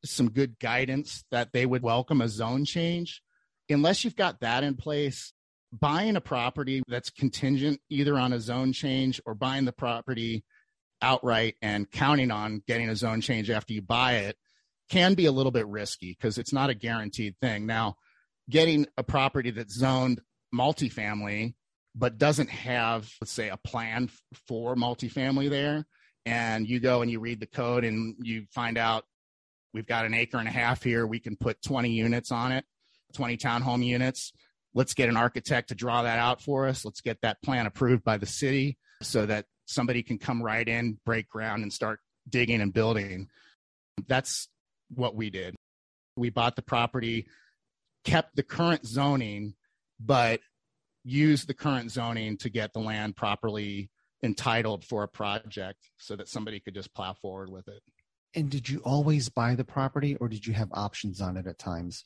some 0.03 0.29
good 0.29 0.59
guidance 0.59 1.23
that 1.31 1.51
they 1.51 1.65
would 1.65 1.83
welcome 1.83 2.21
a 2.21 2.29
zone 2.29 2.65
change. 2.65 3.21
Unless 3.69 4.03
you've 4.03 4.15
got 4.15 4.39
that 4.39 4.63
in 4.63 4.75
place, 4.75 5.33
buying 5.71 6.15
a 6.15 6.21
property 6.21 6.81
that's 6.87 7.09
contingent 7.09 7.79
either 7.89 8.17
on 8.17 8.33
a 8.33 8.39
zone 8.39 8.73
change 8.73 9.21
or 9.25 9.35
buying 9.35 9.65
the 9.65 9.71
property 9.71 10.43
outright 11.01 11.55
and 11.61 11.89
counting 11.91 12.31
on 12.31 12.63
getting 12.67 12.89
a 12.89 12.95
zone 12.95 13.21
change 13.21 13.49
after 13.49 13.73
you 13.73 13.81
buy 13.81 14.13
it 14.13 14.37
can 14.89 15.13
be 15.13 15.25
a 15.25 15.31
little 15.31 15.51
bit 15.51 15.67
risky 15.67 16.11
because 16.11 16.37
it's 16.37 16.51
not 16.51 16.69
a 16.69 16.73
guaranteed 16.73 17.35
thing. 17.39 17.65
Now, 17.65 17.97
getting 18.49 18.87
a 18.97 19.03
property 19.03 19.51
that's 19.51 19.77
zoned 19.77 20.21
multifamily 20.53 21.53
but 21.95 22.17
doesn't 22.17 22.49
have, 22.49 23.11
let's 23.21 23.31
say, 23.31 23.49
a 23.49 23.57
plan 23.57 24.09
for 24.47 24.75
multifamily 24.75 25.49
there, 25.49 25.85
and 26.29 26.69
you 26.69 26.79
go 26.79 27.01
and 27.01 27.09
you 27.09 27.19
read 27.19 27.39
the 27.39 27.47
code 27.47 27.83
and 27.83 28.15
you 28.21 28.45
find 28.53 28.77
out 28.77 29.03
we've 29.73 29.87
got 29.87 30.05
an 30.05 30.13
acre 30.13 30.37
and 30.37 30.47
a 30.47 30.51
half 30.51 30.83
here, 30.83 31.07
we 31.07 31.19
can 31.19 31.35
put 31.35 31.59
20 31.63 31.89
units 31.89 32.31
on 32.31 32.51
it, 32.51 32.65
20 33.15 33.35
townhome 33.37 33.83
units. 33.83 34.31
Let's 34.75 34.93
get 34.93 35.09
an 35.09 35.17
architect 35.17 35.69
to 35.69 35.75
draw 35.75 36.03
that 36.03 36.19
out 36.19 36.43
for 36.43 36.67
us. 36.67 36.85
Let's 36.85 37.01
get 37.01 37.21
that 37.21 37.41
plan 37.41 37.65
approved 37.65 38.03
by 38.03 38.17
the 38.17 38.27
city 38.27 38.77
so 39.01 39.25
that 39.25 39.45
somebody 39.65 40.03
can 40.03 40.19
come 40.19 40.43
right 40.43 40.67
in, 40.67 40.99
break 41.03 41.27
ground, 41.27 41.63
and 41.63 41.73
start 41.73 41.99
digging 42.29 42.61
and 42.61 42.71
building. 42.71 43.27
That's 44.07 44.49
what 44.93 45.15
we 45.15 45.31
did. 45.31 45.55
We 46.15 46.29
bought 46.29 46.55
the 46.55 46.61
property, 46.61 47.25
kept 48.03 48.35
the 48.35 48.43
current 48.43 48.85
zoning, 48.85 49.55
but 49.99 50.41
used 51.03 51.47
the 51.47 51.55
current 51.55 51.89
zoning 51.89 52.37
to 52.37 52.51
get 52.51 52.73
the 52.73 52.79
land 52.79 53.15
properly 53.15 53.89
entitled 54.23 54.83
for 54.83 55.03
a 55.03 55.07
project 55.07 55.79
so 55.97 56.15
that 56.15 56.27
somebody 56.27 56.59
could 56.59 56.73
just 56.73 56.93
plow 56.93 57.13
forward 57.13 57.49
with 57.49 57.67
it. 57.67 57.81
And 58.35 58.49
did 58.49 58.69
you 58.69 58.79
always 58.83 59.29
buy 59.29 59.55
the 59.55 59.63
property 59.63 60.15
or 60.15 60.27
did 60.27 60.45
you 60.45 60.53
have 60.53 60.69
options 60.71 61.21
on 61.21 61.37
it 61.37 61.47
at 61.47 61.57
times? 61.57 62.05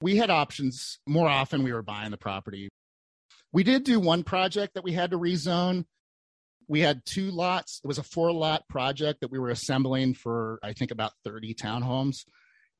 We 0.00 0.16
had 0.16 0.30
options. 0.30 0.98
More 1.06 1.28
often, 1.28 1.62
we 1.62 1.72
were 1.72 1.82
buying 1.82 2.10
the 2.10 2.18
property. 2.18 2.68
We 3.52 3.62
did 3.62 3.84
do 3.84 4.00
one 4.00 4.24
project 4.24 4.74
that 4.74 4.84
we 4.84 4.92
had 4.92 5.12
to 5.12 5.18
rezone 5.18 5.84
we 6.68 6.80
had 6.80 7.04
two 7.04 7.30
lots. 7.30 7.80
It 7.82 7.86
was 7.86 7.98
a 7.98 8.02
four 8.02 8.32
lot 8.32 8.68
project 8.68 9.20
that 9.20 9.30
we 9.30 9.38
were 9.38 9.50
assembling 9.50 10.14
for, 10.14 10.58
I 10.62 10.72
think, 10.72 10.90
about 10.90 11.12
30 11.24 11.54
townhomes. 11.54 12.24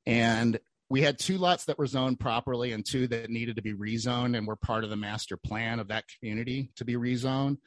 And 0.07 0.59
we 0.89 1.03
had 1.03 1.19
two 1.19 1.39
lots 1.39 1.65
that 1.67 1.79
were 1.79 1.87
zoned 1.87 2.21
properly 2.21 2.73
and 2.73 2.85
two 2.85 3.07
that 3.09 3.31
needed 3.31 3.57
to 3.57 3.63
be 3.63 3.73
rezoned 3.73 4.37
and 4.37 4.47
were 4.47 4.57
part 4.57 4.85
of 4.85 4.91
the 4.91 4.97
master 4.97 5.37
plan 5.37 5.81
of 5.81 5.89
that 5.89 6.05
community 6.19 6.71
to 6.77 6.85
be 6.85 6.95
rezoned. 6.95 7.59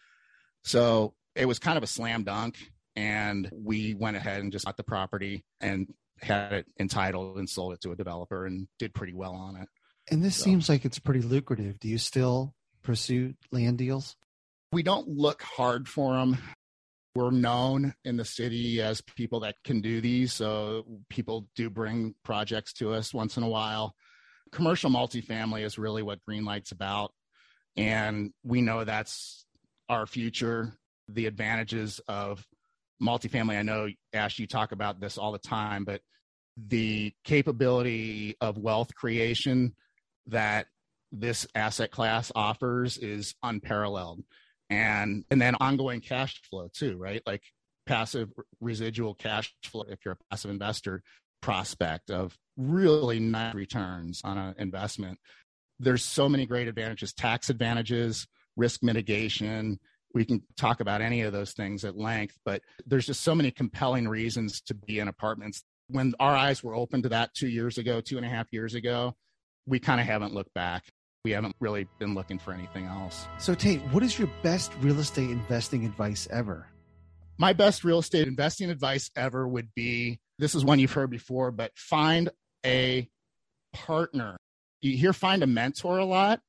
So 0.67 1.13
it 1.35 1.47
was 1.47 1.59
kind 1.59 1.77
of 1.77 1.83
a 1.83 1.87
slam 1.87 2.23
dunk. 2.23 2.57
And 2.95 3.49
we 3.53 3.93
went 3.93 4.17
ahead 4.17 4.41
and 4.41 4.51
just 4.51 4.65
bought 4.65 4.75
the 4.75 4.83
property 4.83 5.45
and 5.61 5.87
had 6.19 6.51
it 6.51 6.65
entitled 6.79 7.37
and 7.37 7.47
sold 7.47 7.73
it 7.73 7.81
to 7.81 7.91
a 7.91 7.95
developer 7.95 8.45
and 8.45 8.67
did 8.79 8.93
pretty 8.93 9.13
well 9.13 9.33
on 9.33 9.55
it. 9.55 9.67
And 10.09 10.23
this 10.23 10.35
so. 10.35 10.45
seems 10.45 10.67
like 10.67 10.83
it's 10.83 10.99
pretty 10.99 11.21
lucrative. 11.21 11.79
Do 11.79 11.87
you 11.87 11.99
still 11.99 12.55
pursue 12.81 13.35
land 13.51 13.77
deals? 13.77 14.15
We 14.71 14.81
don't 14.81 15.07
look 15.07 15.43
hard 15.43 15.87
for 15.87 16.15
them. 16.15 16.37
We're 17.15 17.31
known 17.31 17.93
in 18.03 18.17
the 18.17 18.25
city 18.25 18.81
as 18.81 19.01
people 19.01 19.41
that 19.41 19.55
can 19.63 19.81
do 19.81 20.01
these. 20.01 20.33
So 20.33 20.85
people 21.09 21.47
do 21.55 21.69
bring 21.69 22.15
projects 22.23 22.73
to 22.73 22.93
us 22.93 23.13
once 23.13 23.37
in 23.37 23.43
a 23.43 23.49
while. 23.49 23.95
Commercial 24.51 24.89
multifamily 24.89 25.63
is 25.63 25.77
really 25.77 26.01
what 26.01 26.19
Greenlight's 26.27 26.71
about. 26.71 27.11
And 27.75 28.31
we 28.43 28.61
know 28.61 28.83
that's 28.83 29.45
our 29.89 30.05
future. 30.05 30.73
The 31.09 31.25
advantages 31.25 32.01
of 32.07 32.45
multifamily. 33.01 33.57
I 33.57 33.61
know, 33.61 33.87
Ash, 34.13 34.39
you 34.39 34.47
talk 34.47 34.71
about 34.71 34.99
this 34.99 35.17
all 35.17 35.31
the 35.31 35.39
time, 35.39 35.85
but 35.85 36.01
the 36.57 37.13
capability 37.23 38.35
of 38.41 38.57
wealth 38.57 38.93
creation 38.95 39.75
that 40.27 40.67
this 41.11 41.47
asset 41.55 41.91
class 41.91 42.31
offers 42.35 42.97
is 42.97 43.35
unparalleled 43.43 44.23
and 44.69 45.23
and 45.31 45.41
then 45.41 45.55
ongoing 45.61 46.01
cash 46.01 46.41
flow 46.49 46.67
too 46.73 46.97
right 46.97 47.21
like 47.25 47.41
passive 47.85 48.29
residual 48.59 49.13
cash 49.13 49.55
flow 49.63 49.85
if 49.87 49.99
you're 50.03 50.15
a 50.15 50.17
passive 50.29 50.51
investor 50.51 51.01
prospect 51.41 52.11
of 52.11 52.35
really 52.57 53.19
nice 53.19 53.53
returns 53.55 54.19
on 54.25 54.37
an 54.37 54.55
investment 54.57 55.17
there's 55.79 56.03
so 56.03 56.27
many 56.27 56.45
great 56.45 56.67
advantages 56.67 57.13
tax 57.13 57.49
advantages 57.49 58.27
risk 58.57 58.83
mitigation 58.83 59.79
we 60.13 60.25
can 60.25 60.41
talk 60.57 60.79
about 60.81 61.01
any 61.01 61.21
of 61.21 61.31
those 61.33 61.53
things 61.53 61.85
at 61.85 61.97
length 61.97 62.37
but 62.43 62.61
there's 62.85 63.05
just 63.05 63.21
so 63.21 63.35
many 63.35 63.51
compelling 63.51 64.07
reasons 64.07 64.61
to 64.61 64.73
be 64.73 64.99
in 64.99 65.07
apartments 65.07 65.63
when 65.89 66.13
our 66.19 66.35
eyes 66.35 66.63
were 66.63 66.75
open 66.75 67.01
to 67.03 67.09
that 67.09 67.33
two 67.33 67.47
years 67.47 67.77
ago, 67.77 68.01
two 68.01 68.17
and 68.17 68.25
a 68.25 68.29
half 68.29 68.51
years 68.51 68.75
ago, 68.75 69.15
we 69.65 69.79
kind 69.79 69.99
of 69.99 70.07
haven't 70.07 70.33
looked 70.33 70.53
back. 70.53 70.85
We 71.23 71.31
haven't 71.31 71.55
really 71.59 71.87
been 71.99 72.13
looking 72.13 72.39
for 72.39 72.53
anything 72.53 72.85
else. 72.85 73.27
So, 73.37 73.53
Tate, 73.53 73.81
what 73.91 74.03
is 74.03 74.17
your 74.17 74.29
best 74.43 74.71
real 74.81 74.99
estate 74.99 75.29
investing 75.29 75.85
advice 75.85 76.27
ever? 76.31 76.67
My 77.37 77.53
best 77.53 77.83
real 77.83 77.99
estate 77.99 78.27
investing 78.27 78.69
advice 78.69 79.11
ever 79.15 79.47
would 79.47 79.69
be 79.75 80.19
this 80.39 80.55
is 80.55 80.63
one 80.63 80.79
you've 80.79 80.93
heard 80.93 81.09
before, 81.09 81.51
but 81.51 81.71
find 81.77 82.29
a 82.65 83.09
partner. 83.73 84.37
You 84.81 84.97
hear 84.97 85.13
find 85.13 85.43
a 85.43 85.47
mentor 85.47 85.97
a 85.97 86.05
lot. 86.05 86.39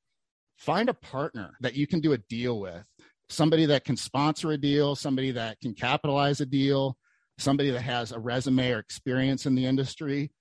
Find 0.58 0.88
a 0.88 0.94
partner 0.94 1.52
that 1.60 1.74
you 1.74 1.86
can 1.86 2.00
do 2.00 2.12
a 2.12 2.18
deal 2.18 2.58
with, 2.58 2.84
somebody 3.28 3.66
that 3.66 3.84
can 3.84 3.96
sponsor 3.96 4.50
a 4.50 4.58
deal, 4.58 4.96
somebody 4.96 5.30
that 5.30 5.60
can 5.60 5.72
capitalize 5.72 6.40
a 6.40 6.46
deal, 6.46 6.96
somebody 7.38 7.70
that 7.70 7.82
has 7.82 8.10
a 8.10 8.18
resume 8.18 8.72
or 8.72 8.80
experience 8.80 9.46
in 9.46 9.54
the 9.54 9.66
industry. 9.66 10.32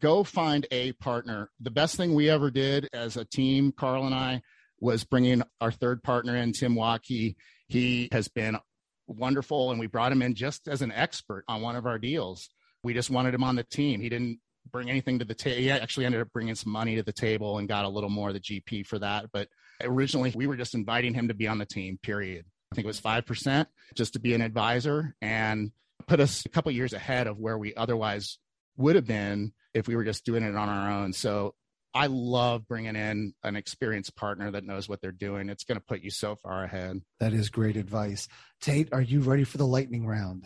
Go 0.00 0.24
find 0.24 0.66
a 0.72 0.92
partner. 0.94 1.48
The 1.60 1.70
best 1.70 1.96
thing 1.96 2.14
we 2.14 2.28
ever 2.28 2.50
did 2.50 2.88
as 2.92 3.16
a 3.16 3.24
team, 3.24 3.72
Carl 3.72 4.04
and 4.04 4.14
I, 4.14 4.42
was 4.80 5.04
bringing 5.04 5.42
our 5.60 5.70
third 5.70 6.02
partner 6.02 6.36
in, 6.36 6.52
Tim 6.52 6.74
Waukee. 6.74 7.36
He 7.68 8.08
has 8.10 8.26
been 8.26 8.58
wonderful, 9.06 9.70
and 9.70 9.78
we 9.78 9.86
brought 9.86 10.10
him 10.10 10.22
in 10.22 10.34
just 10.34 10.66
as 10.66 10.82
an 10.82 10.90
expert 10.90 11.44
on 11.46 11.62
one 11.62 11.76
of 11.76 11.86
our 11.86 12.00
deals. 12.00 12.48
We 12.82 12.94
just 12.94 13.10
wanted 13.10 13.32
him 13.32 13.44
on 13.44 13.54
the 13.54 13.62
team. 13.62 14.00
He 14.00 14.08
didn't 14.08 14.40
bring 14.70 14.90
anything 14.90 15.18
to 15.18 15.24
the 15.24 15.34
table. 15.34 15.58
He 15.58 15.70
actually 15.70 16.06
ended 16.06 16.20
up 16.20 16.32
bringing 16.32 16.54
some 16.54 16.72
money 16.72 16.96
to 16.96 17.02
the 17.02 17.12
table 17.12 17.58
and 17.58 17.68
got 17.68 17.84
a 17.84 17.88
little 17.88 18.10
more 18.10 18.28
of 18.28 18.34
the 18.34 18.40
GP 18.40 18.86
for 18.86 18.98
that. 18.98 19.26
But 19.32 19.48
originally, 19.82 20.32
we 20.34 20.46
were 20.46 20.56
just 20.56 20.74
inviting 20.74 21.14
him 21.14 21.28
to 21.28 21.34
be 21.34 21.48
on 21.48 21.58
the 21.58 21.66
team, 21.66 21.98
period. 22.02 22.46
I 22.70 22.74
think 22.74 22.84
it 22.84 22.88
was 22.88 23.00
5% 23.00 23.66
just 23.94 24.14
to 24.14 24.18
be 24.18 24.34
an 24.34 24.40
advisor 24.40 25.14
and 25.20 25.72
put 26.06 26.20
us 26.20 26.46
a 26.46 26.48
couple 26.48 26.72
years 26.72 26.92
ahead 26.92 27.26
of 27.26 27.38
where 27.38 27.58
we 27.58 27.74
otherwise 27.74 28.38
would 28.76 28.96
have 28.96 29.06
been 29.06 29.52
if 29.74 29.86
we 29.86 29.96
were 29.96 30.04
just 30.04 30.24
doing 30.24 30.42
it 30.42 30.56
on 30.56 30.68
our 30.68 30.90
own. 30.90 31.12
So 31.12 31.54
I 31.94 32.06
love 32.06 32.66
bringing 32.66 32.96
in 32.96 33.34
an 33.42 33.56
experienced 33.56 34.16
partner 34.16 34.50
that 34.50 34.64
knows 34.64 34.88
what 34.88 35.02
they're 35.02 35.12
doing. 35.12 35.50
It's 35.50 35.64
going 35.64 35.78
to 35.78 35.84
put 35.84 36.00
you 36.00 36.10
so 36.10 36.36
far 36.36 36.64
ahead. 36.64 37.02
That 37.20 37.34
is 37.34 37.50
great 37.50 37.76
advice. 37.76 38.28
Tate, 38.62 38.88
are 38.92 39.02
you 39.02 39.20
ready 39.20 39.44
for 39.44 39.58
the 39.58 39.66
lightning 39.66 40.06
round? 40.06 40.44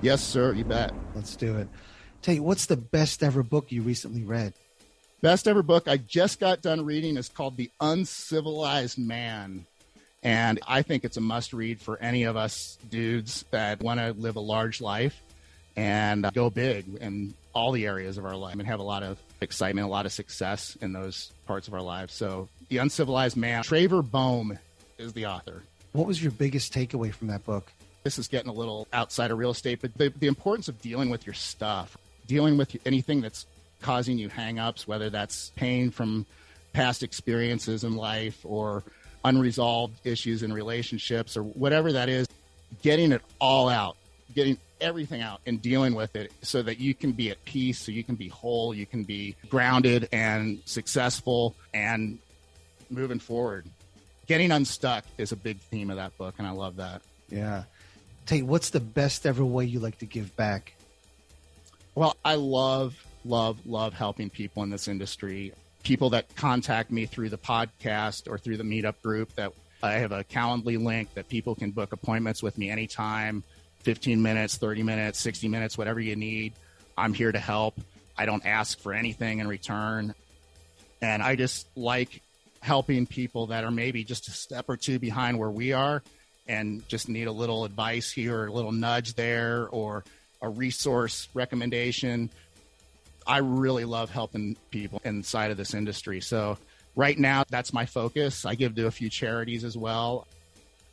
Yes, 0.00 0.22
sir. 0.22 0.52
You 0.52 0.64
bet. 0.64 0.92
Let's 1.16 1.34
do 1.34 1.56
it. 1.56 1.68
Tate, 2.24 2.40
what's 2.40 2.64
the 2.64 2.76
best 2.78 3.22
ever 3.22 3.42
book 3.42 3.70
you 3.70 3.82
recently 3.82 4.22
read? 4.22 4.54
Best 5.20 5.46
ever 5.46 5.62
book 5.62 5.86
I 5.86 5.98
just 5.98 6.40
got 6.40 6.62
done 6.62 6.82
reading 6.82 7.18
is 7.18 7.28
called 7.28 7.58
The 7.58 7.70
Uncivilized 7.82 8.96
Man. 8.98 9.66
And 10.22 10.58
I 10.66 10.80
think 10.80 11.04
it's 11.04 11.18
a 11.18 11.20
must 11.20 11.52
read 11.52 11.82
for 11.82 11.98
any 11.98 12.22
of 12.22 12.34
us 12.34 12.78
dudes 12.88 13.44
that 13.50 13.82
want 13.82 14.00
to 14.00 14.12
live 14.14 14.36
a 14.36 14.40
large 14.40 14.80
life 14.80 15.20
and 15.76 16.26
go 16.32 16.48
big 16.48 16.86
in 16.96 17.34
all 17.52 17.72
the 17.72 17.84
areas 17.86 18.16
of 18.16 18.24
our 18.24 18.36
life 18.36 18.54
and 18.54 18.66
have 18.66 18.80
a 18.80 18.84
lot 18.84 19.02
of 19.02 19.18
excitement, 19.42 19.86
a 19.86 19.90
lot 19.90 20.06
of 20.06 20.12
success 20.12 20.78
in 20.80 20.94
those 20.94 21.30
parts 21.46 21.68
of 21.68 21.74
our 21.74 21.82
lives. 21.82 22.14
So, 22.14 22.48
The 22.70 22.78
Uncivilized 22.78 23.36
Man, 23.36 23.64
Traver 23.64 24.02
Boehm 24.02 24.58
is 24.96 25.12
the 25.12 25.26
author. 25.26 25.62
What 25.92 26.06
was 26.06 26.22
your 26.22 26.32
biggest 26.32 26.72
takeaway 26.72 27.12
from 27.12 27.28
that 27.28 27.44
book? 27.44 27.70
This 28.02 28.18
is 28.18 28.28
getting 28.28 28.48
a 28.48 28.54
little 28.54 28.88
outside 28.94 29.30
of 29.30 29.36
real 29.36 29.50
estate, 29.50 29.80
but 29.82 29.92
the, 29.98 30.08
the 30.08 30.26
importance 30.26 30.68
of 30.68 30.80
dealing 30.80 31.10
with 31.10 31.26
your 31.26 31.34
stuff, 31.34 31.98
dealing 32.26 32.56
with 32.56 32.76
anything 32.86 33.20
that's 33.20 33.46
causing 33.80 34.18
you 34.18 34.28
hangups, 34.28 34.86
whether 34.86 35.10
that's 35.10 35.50
pain 35.56 35.90
from 35.90 36.26
past 36.72 37.02
experiences 37.02 37.84
in 37.84 37.96
life 37.96 38.40
or 38.44 38.82
unresolved 39.24 39.94
issues 40.04 40.42
in 40.42 40.52
relationships 40.52 41.36
or 41.36 41.42
whatever 41.42 41.92
that 41.92 42.08
is, 42.08 42.26
getting 42.82 43.12
it 43.12 43.22
all 43.40 43.68
out, 43.68 43.96
getting 44.34 44.58
everything 44.80 45.22
out 45.22 45.40
and 45.46 45.62
dealing 45.62 45.94
with 45.94 46.14
it 46.16 46.32
so 46.42 46.62
that 46.62 46.78
you 46.78 46.94
can 46.94 47.12
be 47.12 47.30
at 47.30 47.42
peace, 47.44 47.78
so 47.78 47.92
you 47.92 48.04
can 48.04 48.14
be 48.14 48.28
whole, 48.28 48.74
you 48.74 48.84
can 48.84 49.04
be 49.04 49.34
grounded 49.48 50.08
and 50.12 50.60
successful 50.66 51.54
and 51.72 52.18
moving 52.90 53.18
forward. 53.18 53.66
Getting 54.26 54.50
unstuck 54.52 55.04
is 55.18 55.32
a 55.32 55.36
big 55.36 55.58
theme 55.60 55.90
of 55.90 55.96
that 55.96 56.16
book, 56.18 56.34
and 56.38 56.46
I 56.46 56.50
love 56.50 56.76
that. 56.76 57.02
Yeah. 57.28 57.64
Tate, 58.26 58.44
what's 58.44 58.70
the 58.70 58.80
best 58.80 59.26
ever 59.26 59.44
way 59.44 59.64
you 59.64 59.80
like 59.80 59.98
to 59.98 60.06
give 60.06 60.34
back? 60.36 60.73
Well, 61.94 62.16
I 62.24 62.34
love, 62.34 63.06
love, 63.24 63.64
love 63.66 63.94
helping 63.94 64.30
people 64.30 64.62
in 64.62 64.70
this 64.70 64.88
industry 64.88 65.52
people 65.84 66.10
that 66.10 66.34
contact 66.34 66.90
me 66.90 67.06
through 67.06 67.28
the 67.28 67.38
podcast 67.38 68.28
or 68.28 68.38
through 68.38 68.56
the 68.56 68.64
meetup 68.64 69.00
group 69.02 69.32
that 69.34 69.52
I 69.82 69.92
have 69.92 70.12
a 70.12 70.24
Calendly 70.24 70.82
link 70.82 71.12
that 71.14 71.28
people 71.28 71.54
can 71.54 71.70
book 71.70 71.92
appointments 71.92 72.42
with 72.42 72.58
me 72.58 72.70
anytime 72.70 73.44
15 73.82 74.20
minutes, 74.20 74.56
30 74.56 74.82
minutes, 74.82 75.20
60 75.20 75.46
minutes, 75.48 75.78
whatever 75.78 76.00
you 76.00 76.16
need. 76.16 76.54
I'm 76.96 77.12
here 77.12 77.30
to 77.30 77.38
help. 77.38 77.78
I 78.16 78.24
don't 78.24 78.44
ask 78.46 78.80
for 78.80 78.94
anything 78.94 79.40
in 79.40 79.46
return. 79.46 80.14
And 81.02 81.22
I 81.22 81.36
just 81.36 81.68
like 81.76 82.22
helping 82.60 83.06
people 83.06 83.48
that 83.48 83.62
are 83.62 83.70
maybe 83.70 84.04
just 84.04 84.26
a 84.28 84.30
step 84.30 84.64
or 84.68 84.78
two 84.78 84.98
behind 84.98 85.38
where 85.38 85.50
we 85.50 85.74
are 85.74 86.02
and 86.46 86.86
just 86.88 87.10
need 87.10 87.26
a 87.26 87.32
little 87.32 87.66
advice 87.66 88.10
here, 88.10 88.46
a 88.46 88.52
little 88.52 88.72
nudge 88.72 89.14
there, 89.14 89.68
or 89.68 90.02
a 90.42 90.48
resource 90.48 91.28
recommendation. 91.34 92.30
I 93.26 93.38
really 93.38 93.84
love 93.84 94.10
helping 94.10 94.56
people 94.70 95.00
inside 95.04 95.50
of 95.50 95.56
this 95.56 95.74
industry. 95.74 96.20
So 96.20 96.58
right 96.94 97.18
now, 97.18 97.44
that's 97.48 97.72
my 97.72 97.86
focus. 97.86 98.44
I 98.44 98.54
give 98.54 98.74
to 98.76 98.86
a 98.86 98.90
few 98.90 99.08
charities 99.08 99.64
as 99.64 99.76
well, 99.76 100.26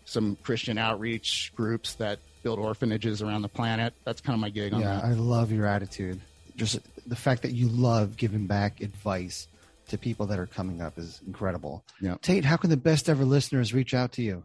some 0.06 0.38
Christian 0.44 0.78
outreach 0.78 1.52
groups 1.56 1.96
that 1.96 2.20
build 2.44 2.60
orphanages 2.60 3.22
around 3.22 3.42
the 3.42 3.50
planet. 3.50 3.94
That's 4.06 4.22
kind 4.22 4.34
of 4.34 4.40
my 4.40 4.50
gig 4.50 4.74
on 4.74 4.82
yeah, 4.82 4.96
that. 4.96 5.04
I 5.06 5.14
love 5.14 5.52
your 5.52 5.66
attitude. 5.66 6.22
Just 6.56 6.80
the 7.08 7.16
fact 7.16 7.42
that 7.44 7.52
you 7.52 7.68
love 7.68 8.18
giving 8.18 8.48
back 8.48 8.82
advice 8.82 9.48
to 9.90 9.98
people 9.98 10.26
that 10.28 10.40
are 10.40 10.48
coming 10.48 10.82
up 10.82 10.98
is 10.98 11.22
incredible. 11.28 11.84
Yeah. 12.00 12.16
Tate, 12.22 12.46
how 12.46 12.58
can 12.58 12.70
the 12.70 12.78
best 12.78 13.10
ever 13.10 13.26
listeners 13.26 13.74
reach 13.74 13.94
out 13.94 14.14
to 14.14 14.22
you? 14.22 14.44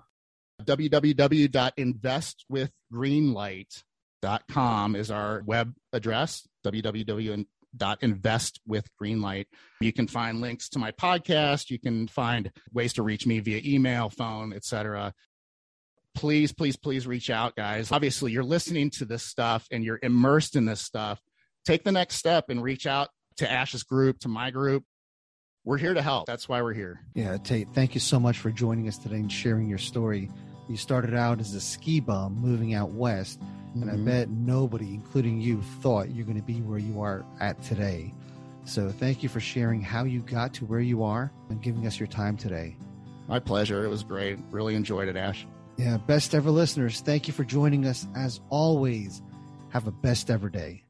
www.investwithgreenlight.com 4.26 4.96
is 4.96 5.10
our 5.10 5.42
web 5.46 5.74
address. 5.92 6.46
www 6.64 7.46
dot 7.76 7.98
invest 8.00 8.58
with 8.66 8.88
greenlight. 8.98 9.44
You 9.82 9.92
can 9.92 10.08
find 10.08 10.40
links 10.40 10.70
to 10.70 10.78
my 10.78 10.92
podcast. 10.92 11.68
You 11.68 11.78
can 11.78 12.08
find 12.08 12.50
ways 12.72 12.94
to 12.94 13.02
reach 13.02 13.26
me 13.26 13.40
via 13.40 13.60
email 13.62 14.08
phone 14.08 14.54
etc 14.54 15.12
please 16.14 16.50
please 16.50 16.76
please 16.76 17.06
reach 17.06 17.28
out 17.28 17.54
guys. 17.54 17.92
Obviously 17.92 18.32
you're 18.32 18.42
listening 18.42 18.88
to 18.88 19.04
this 19.04 19.22
stuff 19.22 19.66
and 19.70 19.84
you're 19.84 20.00
immersed 20.02 20.56
in 20.56 20.64
this 20.64 20.80
stuff. 20.80 21.20
Take 21.66 21.84
the 21.84 21.92
next 21.92 22.16
step 22.16 22.46
and 22.48 22.62
reach 22.62 22.86
out 22.86 23.10
to 23.36 23.50
ash's 23.50 23.82
group 23.82 24.20
to 24.20 24.28
my 24.28 24.50
group. 24.50 24.84
We're 25.64 25.76
here 25.76 25.92
to 25.92 26.00
help. 26.00 26.26
That's 26.26 26.48
why 26.48 26.62
we're 26.62 26.72
here. 26.72 27.00
Yeah 27.14 27.36
tate 27.36 27.68
thank 27.74 27.94
you 27.94 28.00
so 28.00 28.18
much 28.18 28.38
for 28.38 28.50
joining 28.50 28.88
us 28.88 28.96
today 28.96 29.16
and 29.16 29.30
sharing 29.30 29.68
your 29.68 29.78
story. 29.78 30.30
You 30.68 30.78
started 30.78 31.14
out 31.14 31.38
as 31.38 31.54
a 31.54 31.60
ski 31.60 32.00
bum 32.00 32.40
moving 32.40 32.72
out 32.72 32.92
west 32.92 33.40
and 33.82 33.90
I 33.90 33.94
mm-hmm. 33.94 34.04
bet 34.04 34.30
nobody, 34.30 34.94
including 34.94 35.40
you, 35.40 35.62
thought 35.80 36.10
you're 36.10 36.24
going 36.24 36.36
to 36.36 36.42
be 36.42 36.60
where 36.62 36.78
you 36.78 37.00
are 37.00 37.24
at 37.40 37.62
today. 37.62 38.12
So 38.64 38.90
thank 38.90 39.22
you 39.22 39.28
for 39.28 39.40
sharing 39.40 39.80
how 39.80 40.04
you 40.04 40.20
got 40.20 40.54
to 40.54 40.64
where 40.64 40.80
you 40.80 41.04
are 41.04 41.30
and 41.50 41.62
giving 41.62 41.86
us 41.86 41.98
your 42.00 42.08
time 42.08 42.36
today. 42.36 42.76
My 43.28 43.38
pleasure. 43.38 43.84
It 43.84 43.88
was 43.88 44.02
great. 44.02 44.38
Really 44.50 44.74
enjoyed 44.74 45.08
it, 45.08 45.16
Ash. 45.16 45.46
Yeah, 45.76 45.98
best 45.98 46.34
ever 46.34 46.50
listeners, 46.50 47.00
thank 47.00 47.28
you 47.28 47.34
for 47.34 47.44
joining 47.44 47.84
us 47.86 48.06
as 48.16 48.40
always. 48.48 49.20
Have 49.70 49.86
a 49.86 49.92
best 49.92 50.30
ever 50.30 50.48
day. 50.48 50.85